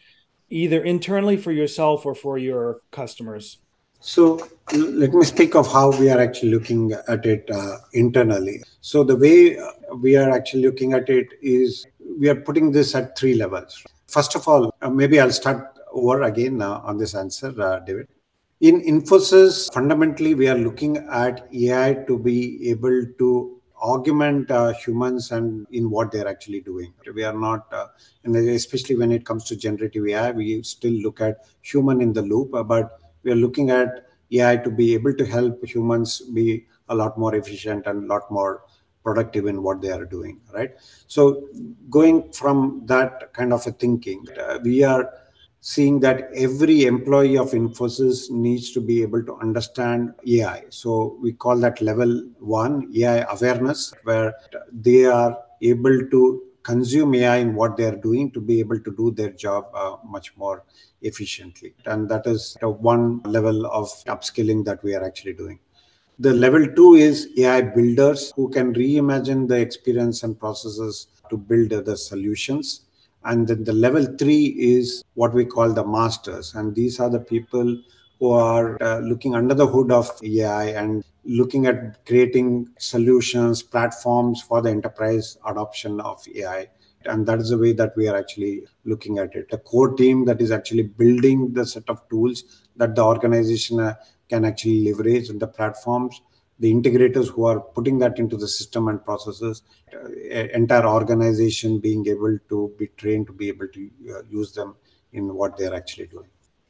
either 0.51 0.83
internally 0.83 1.37
for 1.37 1.53
yourself 1.53 2.05
or 2.07 2.15
for 2.15 2.39
your 2.39 2.83
customers? 2.91 3.59
So 4.01 4.49
let 4.73 5.13
me 5.13 5.25
speak 5.25 5.55
of 5.57 5.71
how 5.73 5.91
we 5.99 6.11
are 6.11 6.21
actually 6.21 6.51
looking 6.51 6.93
at 7.09 7.27
it 7.27 7.51
uh, 7.51 7.79
internally. 7.93 8.63
So 8.81 9.03
the 9.03 9.17
way 9.17 9.59
we 9.97 10.17
are 10.17 10.31
actually 10.31 10.63
looking 10.63 10.93
at 10.93 11.09
it 11.09 11.29
is 11.43 11.87
we 12.19 12.29
are 12.29 12.35
putting 12.37 12.71
this 12.71 12.95
at 12.95 13.19
three 13.19 13.35
levels. 13.35 13.83
First 14.07 14.37
of 14.37 14.47
all, 14.47 14.75
uh, 14.83 14.91
maybe 14.91 15.19
I'll 15.21 15.33
start 15.33 15.79
over 15.93 16.23
again 16.23 16.63
uh, 16.63 16.81
on 16.85 16.97
this 16.97 17.15
answer, 17.15 17.53
uh, 17.61 17.81
David. 17.81 18.09
In 18.61 18.81
Infosys, 18.83 19.73
fundamentally, 19.73 20.35
we 20.35 20.49
are 20.49 20.59
looking 20.59 20.97
at 20.97 21.49
AI 21.53 21.95
to 22.07 22.19
be 22.19 22.69
able 22.71 23.05
to 23.19 23.61
augment 23.81 24.51
uh, 24.51 24.73
humans 24.73 25.31
and 25.31 25.67
in 25.71 25.91
what 25.91 26.11
they're 26.11 26.27
actually 26.27 26.61
doing. 26.61 26.93
We 27.15 27.23
are 27.25 27.33
not, 27.33 27.73
uh, 27.73 27.87
and 28.25 28.35
especially 28.37 28.97
when 28.97 29.13
it 29.13 29.25
comes 29.25 29.45
to 29.45 29.57
generative 29.57 30.07
AI, 30.07 30.33
we 30.33 30.63
still 30.63 30.93
look 30.93 31.21
at 31.21 31.47
human 31.63 32.01
in 32.01 32.13
the 32.13 32.23
loop, 32.23 32.51
but 32.67 32.99
we 33.29 33.35
are 33.35 33.45
looking 33.47 33.71
at 33.71 34.07
AI 34.33 34.57
to 34.57 34.71
be 34.71 34.95
able 34.95 35.15
to 35.15 35.25
help 35.27 35.63
humans 35.65 36.21
be 36.33 36.67
a 36.89 36.95
lot 36.95 37.19
more 37.19 37.35
efficient 37.35 37.87
and 37.87 38.05
a 38.05 38.07
lot 38.15 38.31
more 38.31 38.63
productive 39.05 39.47
in 39.47 39.63
what 39.63 39.83
they 39.83 39.91
are 39.91 40.07
doing, 40.07 40.41
right? 40.55 40.71
So, 41.07 41.49
going 41.91 42.33
from 42.33 42.83
that 42.87 43.33
kind 43.35 43.53
of 43.53 43.67
a 43.67 43.73
thinking, 43.73 44.25
uh, 44.41 44.59
we 44.63 44.83
are 44.83 45.11
seeing 45.61 46.01
that 46.01 46.31
every 46.35 46.85
employee 46.85 47.37
of 47.37 47.51
Infosys 47.51 48.31
needs 48.31 48.73
to 48.73 48.81
be 48.81 49.03
able 49.03 49.23
to 49.25 49.37
understand 49.37 50.15
AI. 50.27 50.65
So, 50.71 51.19
we 51.21 51.33
call 51.33 51.59
that 51.59 51.83
level 51.83 52.23
one 52.39 52.91
AI 52.97 53.27
awareness, 53.31 53.93
where 54.05 54.35
they 54.73 55.05
are 55.05 55.37
able 55.61 55.99
to 56.11 56.48
consume 56.63 57.15
AI 57.15 57.37
in 57.37 57.55
what 57.55 57.77
they 57.77 57.85
are 57.85 57.97
doing 57.97 58.31
to 58.33 58.41
be 58.41 58.61
able 58.61 58.81
to 58.81 58.95
do 58.97 59.11
their 59.11 59.31
job 59.31 59.67
uh, 59.75 59.97
much 60.05 60.37
more 60.37 60.65
efficiently. 61.03 61.75
And 61.87 62.09
that 62.09 62.27
is 62.27 62.57
one 62.61 63.21
level 63.21 63.67
of 63.67 63.89
upskilling 64.07 64.65
that 64.65 64.83
we 64.83 64.95
are 64.95 65.05
actually 65.05 65.35
doing. 65.35 65.59
The 66.19 66.33
level 66.33 66.67
two 66.75 66.95
is 66.95 67.29
AI 67.37 67.63
builders 67.63 68.33
who 68.35 68.49
can 68.49 68.75
reimagine 68.75 69.47
the 69.47 69.61
experience 69.61 70.25
and 70.25 70.39
processes 70.39 71.07
to 71.31 71.37
build 71.37 71.71
the 71.71 71.97
solutions. 71.97 72.83
And 73.25 73.47
then 73.47 73.63
the 73.63 73.73
level 73.73 74.05
three 74.19 74.47
is 74.59 75.05
what 75.15 75.33
we 75.33 75.45
call 75.45 75.73
the 75.73 75.87
masters. 75.87 76.55
And 76.55 76.75
these 76.75 76.99
are 76.99 77.11
the 77.11 77.21
people 77.21 77.81
who 78.19 78.33
are 78.33 78.83
uh, 78.83 78.99
looking 79.01 79.35
under 79.35 79.55
the 79.55 79.67
hood 79.67 79.93
of 79.93 80.11
AI 80.23 80.65
and 80.67 81.05
looking 81.25 81.67
at 81.67 82.05
creating 82.07 82.69
solutions, 82.79 83.63
platforms 83.63 84.43
for 84.43 84.61
the 84.63 84.71
enterprise 84.71 85.37
adoption 85.47 86.01
of 86.01 86.25
AI. 86.35 86.69
And 87.05 87.27
that 87.27 87.39
is 87.39 87.51
the 87.51 87.59
way 87.59 87.73
that 87.75 87.97
we 87.97 88.09
are 88.09 88.17
actually 88.17 88.65
looking 88.85 89.19
at 89.19 89.35
it. 89.35 89.47
A 89.53 89.59
core 89.59 89.95
team 89.95 90.25
that 90.25 90.41
is 90.41 90.51
actually 90.51 90.83
building 90.83 91.53
the 91.53 91.65
set 91.65 91.89
of 91.89 92.07
tools 92.09 92.67
that 92.77 92.97
the 92.97 93.05
organization 93.05 93.79
uh, 93.79 93.95
can 94.29 94.45
actually 94.45 94.85
leverage 94.91 95.29
and 95.29 95.41
the 95.41 95.47
platforms, 95.47 96.21
the 96.59 96.73
integrators 96.73 97.29
who 97.29 97.45
are 97.45 97.61
putting 97.61 97.99
that 97.99 98.19
into 98.19 98.37
the 98.37 98.49
system 98.49 98.89
and 98.89 99.05
processes, 99.05 99.63
uh, 99.95 100.09
entire 100.55 100.87
organization 100.87 101.79
being 101.79 102.07
able 102.09 102.37
to 102.49 102.73
be 102.79 102.89
trained 102.97 103.27
to 103.27 103.33
be 103.33 103.49
able 103.49 103.69
to 103.69 103.91
uh, 104.11 104.23
use 104.29 104.53
them 104.53 104.75
in 105.13 105.35
what 105.35 105.57
they're 105.57 105.75
actually 105.75 106.07
doing. 106.07 106.29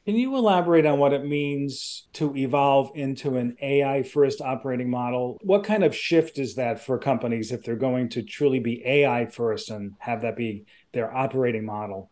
Can 0.09 0.17
you 0.17 0.35
elaborate 0.37 0.87
on 0.87 0.97
what 0.97 1.13
it 1.13 1.23
means 1.23 2.07
to 2.13 2.35
evolve 2.35 2.89
into 2.95 3.37
an 3.37 3.55
AI 3.61 4.01
first 4.01 4.41
operating 4.41 4.89
model? 4.89 5.37
What 5.43 5.63
kind 5.63 5.83
of 5.83 5.95
shift 5.95 6.39
is 6.39 6.55
that 6.55 6.83
for 6.83 6.97
companies 6.97 7.51
if 7.51 7.63
they're 7.63 7.75
going 7.75 8.09
to 8.09 8.23
truly 8.23 8.59
be 8.59 8.81
AI 8.83 9.27
first 9.27 9.69
and 9.69 9.93
have 9.99 10.23
that 10.23 10.35
be 10.35 10.65
their 10.93 11.15
operating 11.15 11.63
model? 11.63 12.09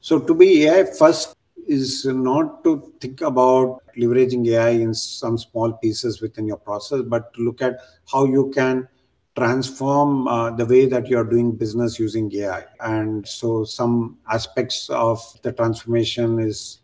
So, 0.00 0.20
to 0.20 0.32
be 0.32 0.68
AI 0.68 0.84
first 0.84 1.34
is 1.66 2.06
not 2.06 2.62
to 2.62 2.92
think 3.00 3.20
about 3.20 3.80
leveraging 3.98 4.46
AI 4.50 4.68
in 4.68 4.94
some 4.94 5.36
small 5.36 5.72
pieces 5.72 6.22
within 6.22 6.46
your 6.46 6.58
process, 6.58 7.02
but 7.02 7.34
to 7.34 7.40
look 7.42 7.60
at 7.60 7.80
how 8.12 8.26
you 8.26 8.52
can 8.54 8.86
transform 9.36 10.28
uh, 10.28 10.50
the 10.52 10.66
way 10.66 10.86
that 10.86 11.08
you're 11.08 11.24
doing 11.24 11.50
business 11.56 11.98
using 11.98 12.32
AI. 12.36 12.64
And 12.78 13.26
so 13.26 13.64
some 13.64 14.18
aspects 14.30 14.88
of 14.88 15.18
the 15.42 15.50
transformation 15.50 16.38
is 16.38 16.78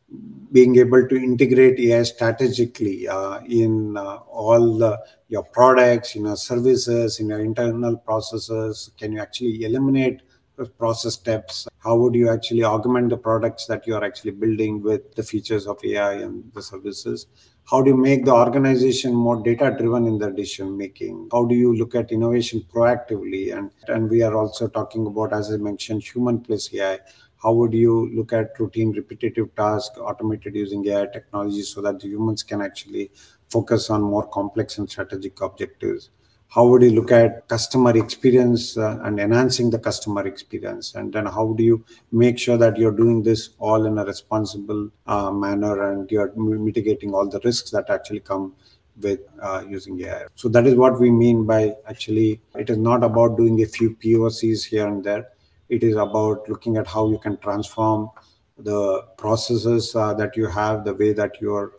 being 0.52 0.76
able 0.76 1.06
to 1.06 1.16
integrate 1.16 1.78
AI 1.78 2.02
strategically 2.02 3.06
uh, 3.06 3.40
in 3.42 3.96
uh, 3.96 4.16
all 4.28 4.78
the, 4.78 4.98
your 5.28 5.44
products, 5.44 6.16
in 6.16 6.24
your 6.24 6.36
services, 6.36 7.20
in 7.20 7.28
your 7.28 7.40
internal 7.40 7.96
processes. 7.96 8.90
Can 8.98 9.12
you 9.12 9.20
actually 9.20 9.64
eliminate 9.64 10.22
process 10.66 11.14
steps? 11.14 11.68
How 11.78 11.96
would 11.96 12.14
you 12.14 12.30
actually 12.30 12.64
augment 12.64 13.10
the 13.10 13.16
products 13.16 13.66
that 13.66 13.86
you 13.86 13.94
are 13.94 14.04
actually 14.04 14.32
building 14.32 14.82
with 14.82 15.14
the 15.14 15.22
features 15.22 15.66
of 15.66 15.78
AI 15.84 16.14
and 16.14 16.50
the 16.54 16.62
services? 16.62 17.26
How 17.70 17.82
do 17.82 17.90
you 17.90 17.96
make 17.96 18.24
the 18.24 18.32
organization 18.32 19.14
more 19.14 19.42
data 19.42 19.74
driven 19.78 20.06
in 20.06 20.18
the 20.18 20.30
decision 20.30 20.76
making? 20.76 21.28
How 21.30 21.44
do 21.44 21.54
you 21.54 21.76
look 21.76 21.94
at 21.94 22.10
innovation 22.10 22.64
proactively? 22.72 23.56
And, 23.56 23.70
and 23.88 24.10
we 24.10 24.22
are 24.22 24.34
also 24.34 24.66
talking 24.68 25.06
about, 25.06 25.32
as 25.32 25.52
I 25.52 25.56
mentioned, 25.56 26.02
human 26.02 26.40
plus 26.40 26.72
AI. 26.74 26.98
How 27.42 27.52
would 27.52 27.72
you 27.72 28.10
look 28.14 28.32
at 28.32 28.58
routine 28.58 28.92
repetitive 28.92 29.54
tasks 29.54 29.98
automated 29.98 30.54
using 30.54 30.86
AI 30.86 31.06
technology 31.06 31.62
so 31.62 31.80
that 31.82 32.00
the 32.00 32.08
humans 32.08 32.42
can 32.42 32.60
actually 32.60 33.10
focus 33.48 33.90
on 33.90 34.02
more 34.02 34.26
complex 34.28 34.78
and 34.78 34.90
strategic 34.90 35.40
objectives? 35.40 36.10
how 36.50 36.66
would 36.66 36.82
you 36.82 36.90
look 36.90 37.12
at 37.12 37.46
customer 37.46 37.96
experience 37.96 38.76
uh, 38.76 38.98
and 39.04 39.20
enhancing 39.20 39.70
the 39.70 39.78
customer 39.78 40.26
experience 40.26 40.96
and 40.96 41.12
then 41.12 41.24
how 41.24 41.52
do 41.52 41.62
you 41.62 41.84
make 42.10 42.38
sure 42.38 42.58
that 42.58 42.76
you're 42.76 42.96
doing 43.02 43.22
this 43.22 43.50
all 43.60 43.86
in 43.86 43.98
a 43.98 44.04
responsible 44.04 44.90
uh, 45.06 45.30
manner 45.30 45.90
and 45.90 46.10
you're 46.10 46.32
mitigating 46.34 47.14
all 47.14 47.28
the 47.28 47.40
risks 47.44 47.70
that 47.70 47.88
actually 47.88 48.18
come 48.18 48.52
with 49.00 49.20
uh, 49.40 49.62
using 49.68 50.00
AI. 50.00 50.24
So 50.34 50.48
that 50.48 50.66
is 50.66 50.74
what 50.74 50.98
we 50.98 51.10
mean 51.10 51.46
by 51.46 51.76
actually, 51.88 52.40
it 52.56 52.68
is 52.68 52.78
not 52.78 53.04
about 53.04 53.36
doing 53.36 53.62
a 53.62 53.66
few 53.66 53.94
POCs 53.94 54.64
here 54.64 54.88
and 54.88 55.04
there. 55.04 55.28
It 55.70 55.82
is 55.82 55.96
about 55.96 56.48
looking 56.48 56.76
at 56.76 56.86
how 56.86 57.08
you 57.08 57.18
can 57.18 57.36
transform 57.38 58.10
the 58.58 59.02
processes 59.16 59.94
uh, 59.96 60.12
that 60.14 60.36
you 60.36 60.46
have, 60.46 60.84
the 60.84 60.94
way 60.94 61.12
that 61.12 61.40
you're 61.40 61.72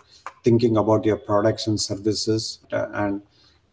thinking 0.43 0.77
about 0.77 1.06
your 1.06 1.17
products 1.17 1.67
and 1.67 1.80
services, 1.80 2.60
uh, 2.71 2.88
and 2.93 3.21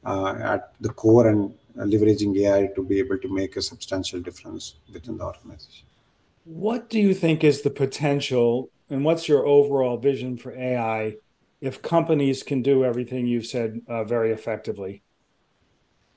uh, 0.05 0.35
at 0.55 0.73
the 0.81 0.91
core 0.91 1.29
and 1.29 1.55
leveraging 1.77 2.37
AI 2.39 2.69
to 2.75 2.83
be 2.83 2.99
able 2.99 3.19
to 3.19 3.33
make 3.33 3.57
a 3.57 3.63
substantial 3.63 4.21
difference 4.21 4.75
within 4.93 5.17
the 5.17 5.25
organization. 5.25 5.87
What 6.45 6.91
do 6.91 6.99
you 6.99 7.15
think 7.15 7.45
is 7.45 7.63
the 7.63 7.71
potential, 7.71 8.71
and 8.91 9.05
what's 9.05 9.29
your 9.29 9.47
overall 9.47 9.99
vision 9.99 10.37
for 10.37 10.53
AI 10.53 11.17
if 11.61 11.83
companies 11.83 12.43
can 12.43 12.63
do 12.63 12.85
everything 12.85 13.27
you've 13.27 13.47
said 13.47 13.81
uh, 13.89 14.05
very 14.05 14.33
effectively? 14.33 15.03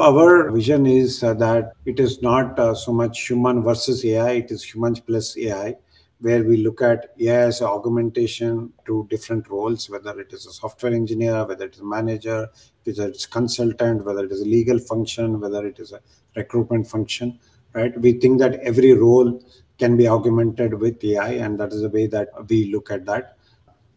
Our 0.01 0.49
vision 0.49 0.87
is 0.87 1.23
uh, 1.23 1.35
that 1.35 1.73
it 1.85 1.99
is 1.99 2.23
not 2.23 2.57
uh, 2.57 2.73
so 2.73 2.91
much 2.91 3.27
human 3.27 3.61
versus 3.61 4.03
AI, 4.03 4.31
it 4.31 4.49
is 4.49 4.63
humans 4.63 4.99
plus 4.99 5.37
AI 5.37 5.75
where 6.21 6.43
we 6.43 6.57
look 6.57 6.81
at 6.81 7.13
AI 7.19 7.41
as 7.41 7.61
augmentation 7.61 8.73
to 8.87 9.05
different 9.11 9.47
roles, 9.47 9.91
whether 9.91 10.19
it 10.19 10.33
is 10.33 10.47
a 10.47 10.51
software 10.51 10.91
engineer, 10.91 11.45
whether 11.45 11.65
it 11.65 11.75
is 11.75 11.81
a 11.81 11.85
manager, 11.85 12.49
whether 12.83 13.09
it's 13.09 13.25
a 13.25 13.29
consultant, 13.29 14.03
whether 14.03 14.25
it 14.25 14.31
is 14.31 14.41
a 14.41 14.45
legal 14.45 14.79
function, 14.79 15.39
whether 15.39 15.67
it 15.67 15.77
is 15.77 15.91
a 15.91 15.99
recruitment 16.35 16.87
function, 16.87 17.37
right? 17.73 17.95
We 18.01 18.13
think 18.13 18.39
that 18.39 18.55
every 18.61 18.93
role 18.93 19.39
can 19.77 19.97
be 19.97 20.07
augmented 20.07 20.73
with 20.73 21.03
AI, 21.03 21.33
and 21.33 21.59
that 21.59 21.73
is 21.73 21.81
the 21.81 21.89
way 21.89 22.07
that 22.07 22.29
we 22.49 22.71
look 22.71 22.89
at 22.89 23.05
that. 23.05 23.37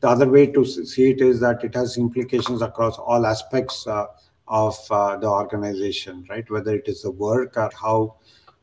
The 0.00 0.08
other 0.08 0.28
way 0.28 0.48
to 0.48 0.66
see 0.66 1.12
it 1.12 1.22
is 1.22 1.40
that 1.40 1.64
it 1.64 1.74
has 1.74 1.96
implications 1.96 2.60
across 2.60 2.98
all 2.98 3.24
aspects 3.24 3.86
uh, 3.86 4.06
of 4.48 4.76
uh, 4.90 5.16
the 5.16 5.28
organization, 5.28 6.26
right? 6.28 6.48
Whether 6.50 6.74
it 6.74 6.88
is 6.88 7.02
the 7.02 7.10
work 7.10 7.56
or 7.56 7.70
how 7.80 8.16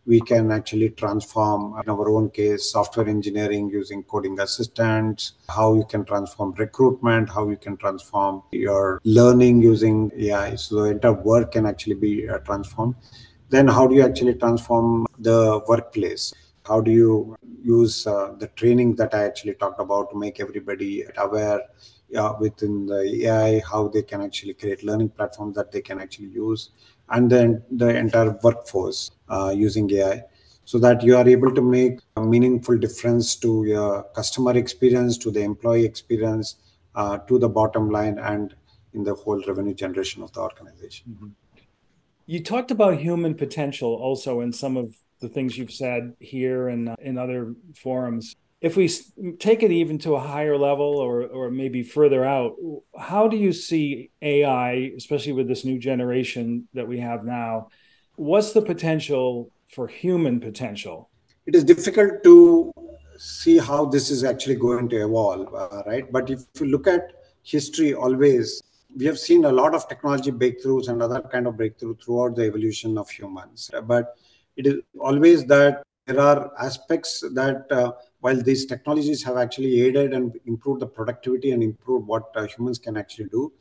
we 0.05 0.19
can 0.19 0.51
actually 0.51 0.89
transform 0.89 1.79
in 1.79 1.89
our 1.89 2.09
own 2.09 2.29
case 2.29 2.71
software 2.71 3.07
engineering 3.07 3.69
using 3.69 4.01
coding 4.03 4.39
assistants 4.39 5.33
how 5.47 5.75
you 5.75 5.85
can 5.85 6.03
transform 6.03 6.53
recruitment 6.53 7.29
how 7.29 7.47
you 7.47 7.55
can 7.55 7.77
transform 7.77 8.41
your 8.51 8.99
learning 9.03 9.61
using 9.61 10.11
ai 10.17 10.55
so 10.55 10.83
the 10.83 10.89
entire 10.89 11.13
work 11.13 11.51
can 11.51 11.65
actually 11.65 11.95
be 11.95 12.27
uh, 12.27 12.39
transformed. 12.39 12.95
Then 13.49 13.67
how 13.67 13.85
do 13.85 13.95
you 13.95 14.03
actually 14.03 14.35
transform 14.35 15.05
the 15.19 15.61
workplace? 15.67 16.33
How 16.65 16.79
do 16.79 16.89
you 16.89 17.35
use 17.61 18.07
uh, 18.07 18.33
the 18.39 18.47
training 18.47 18.95
that 18.95 19.13
i 19.13 19.23
actually 19.23 19.53
talked 19.55 19.79
about 19.79 20.09
to 20.11 20.17
make 20.17 20.39
everybody 20.39 21.05
aware 21.17 21.61
uh, 22.15 22.33
within 22.39 22.85
the 22.85 23.25
ai 23.25 23.61
how 23.69 23.87
they 23.87 24.01
can 24.01 24.21
actually 24.21 24.53
create 24.53 24.83
learning 24.83 25.09
platforms 25.09 25.55
that 25.55 25.71
they 25.71 25.81
can 25.81 25.99
actually 25.99 26.27
use 26.27 26.71
and 27.11 27.29
then 27.29 27.61
the 27.71 27.95
entire 27.95 28.37
workforce 28.41 29.11
uh, 29.29 29.53
using 29.55 29.91
AI 29.91 30.23
so 30.65 30.79
that 30.79 31.03
you 31.03 31.17
are 31.17 31.27
able 31.27 31.53
to 31.53 31.61
make 31.61 31.99
a 32.15 32.21
meaningful 32.21 32.77
difference 32.77 33.35
to 33.35 33.65
your 33.65 34.03
customer 34.15 34.57
experience, 34.57 35.17
to 35.17 35.31
the 35.31 35.41
employee 35.41 35.83
experience, 35.83 36.55
uh, 36.95 37.17
to 37.17 37.37
the 37.37 37.49
bottom 37.49 37.89
line, 37.89 38.17
and 38.19 38.55
in 38.93 39.03
the 39.03 39.13
whole 39.13 39.41
revenue 39.47 39.73
generation 39.73 40.23
of 40.23 40.31
the 40.33 40.39
organization. 40.39 41.05
Mm-hmm. 41.09 41.27
You 42.25 42.43
talked 42.43 42.71
about 42.71 42.99
human 42.99 43.35
potential 43.35 43.93
also 43.95 44.39
in 44.41 44.53
some 44.53 44.77
of 44.77 44.95
the 45.19 45.27
things 45.27 45.57
you've 45.57 45.73
said 45.73 46.13
here 46.19 46.69
and 46.69 46.89
uh, 46.89 46.95
in 47.01 47.17
other 47.17 47.53
forums 47.75 48.35
if 48.61 48.77
we 48.77 48.87
take 49.39 49.63
it 49.63 49.71
even 49.71 49.97
to 49.97 50.15
a 50.15 50.19
higher 50.19 50.57
level 50.57 50.97
or 50.97 51.23
or 51.25 51.49
maybe 51.49 51.81
further 51.81 52.23
out 52.23 52.55
how 52.97 53.27
do 53.27 53.35
you 53.35 53.51
see 53.51 54.11
ai 54.21 54.91
especially 54.95 55.33
with 55.33 55.47
this 55.47 55.65
new 55.65 55.79
generation 55.79 56.67
that 56.73 56.87
we 56.87 56.99
have 56.99 57.25
now 57.25 57.67
what's 58.15 58.53
the 58.53 58.61
potential 58.61 59.51
for 59.73 59.87
human 59.87 60.39
potential? 60.39 61.09
It 61.45 61.55
is 61.55 61.63
difficult 61.63 62.23
to 62.23 62.71
see 63.17 63.57
how 63.57 63.85
this 63.85 64.11
is 64.11 64.23
actually 64.23 64.55
going 64.55 64.89
to 64.89 64.97
evolve 65.05 65.53
uh, 65.53 65.83
right? 65.87 66.11
But 66.11 66.29
if 66.29 66.41
you 66.59 66.67
look 66.67 66.87
at 66.87 67.13
history 67.43 67.93
always 67.93 68.61
we 68.95 69.05
have 69.05 69.17
seen 69.17 69.45
a 69.45 69.51
lot 69.51 69.73
of 69.73 69.87
technology 69.87 70.31
breakthroughs 70.31 70.89
and 70.89 71.01
other 71.01 71.21
kind 71.21 71.47
of 71.47 71.55
breakthrough 71.55 71.95
throughout 71.95 72.35
the 72.35 72.43
evolution 72.43 72.97
of 72.97 73.09
humans. 73.09 73.71
But 73.83 74.15
it 74.57 74.67
is 74.67 74.81
always 74.99 75.45
that 75.45 75.81
there 76.05 76.19
are 76.19 76.51
aspects 76.59 77.21
that 77.33 77.71
uh, 77.71 77.93
while 78.21 78.41
these 78.41 78.65
technologies 78.65 79.23
have 79.23 79.37
actually 79.37 79.81
aided 79.81 80.13
and 80.13 80.39
improved 80.45 80.81
the 80.81 80.87
productivity 80.87 81.51
and 81.51 81.63
improved 81.63 82.07
what 82.07 82.31
uh, 82.35 82.47
humans 82.47 82.79
can 82.79 82.97
actually 82.97 83.29
do, 83.29 83.51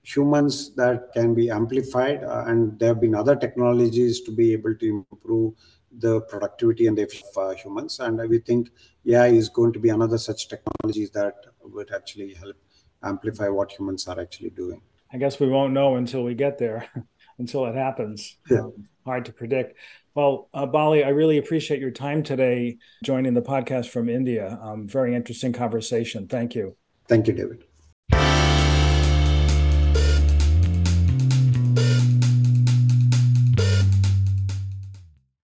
humans 0.02 0.74
that 0.74 1.12
can 1.12 1.34
be 1.34 1.48
amplified 1.50 2.24
uh, 2.24 2.44
and 2.46 2.78
there 2.78 2.88
have 2.88 3.00
been 3.00 3.14
other 3.14 3.36
technologies 3.36 4.20
to 4.22 4.32
be 4.32 4.52
able 4.52 4.74
to 4.74 5.04
improve 5.12 5.54
the 5.98 6.20
productivity 6.22 6.86
and 6.86 6.98
the 6.98 7.02
of 7.04 7.12
uh, 7.36 7.54
humans. 7.54 8.00
And 8.00 8.18
we 8.28 8.38
think 8.38 8.70
ai 9.06 9.28
is 9.28 9.48
going 9.48 9.72
to 9.72 9.78
be 9.78 9.90
another 9.90 10.18
such 10.18 10.48
technologies 10.48 11.10
that 11.10 11.34
would 11.62 11.92
actually 11.94 12.34
help 12.34 12.56
amplify 13.02 13.48
what 13.48 13.70
humans 13.72 14.08
are 14.08 14.18
actually 14.20 14.50
doing. 14.50 14.80
I 15.12 15.18
guess 15.18 15.38
we 15.38 15.48
won't 15.48 15.72
know 15.72 15.96
until 15.96 16.24
we 16.24 16.34
get 16.34 16.58
there 16.58 16.88
until 17.38 17.66
it 17.66 17.74
happens. 17.74 18.38
Yeah. 18.50 18.60
Um, 18.60 18.88
hard 19.04 19.24
to 19.26 19.32
predict. 19.32 19.76
Well 20.14 20.48
uh, 20.52 20.66
bali 20.66 21.04
i 21.04 21.08
really 21.08 21.38
appreciate 21.38 21.80
your 21.80 21.90
time 21.90 22.22
today 22.22 22.78
joining 23.02 23.34
the 23.34 23.42
podcast 23.42 23.88
from 23.88 24.08
india. 24.08 24.58
Um, 24.60 24.88
very 24.88 25.14
interesting 25.14 25.52
conversation. 25.52 26.28
Thank 26.28 26.54
you. 26.54 26.76
Thank 27.08 27.28
you 27.28 27.34
david 27.34 27.64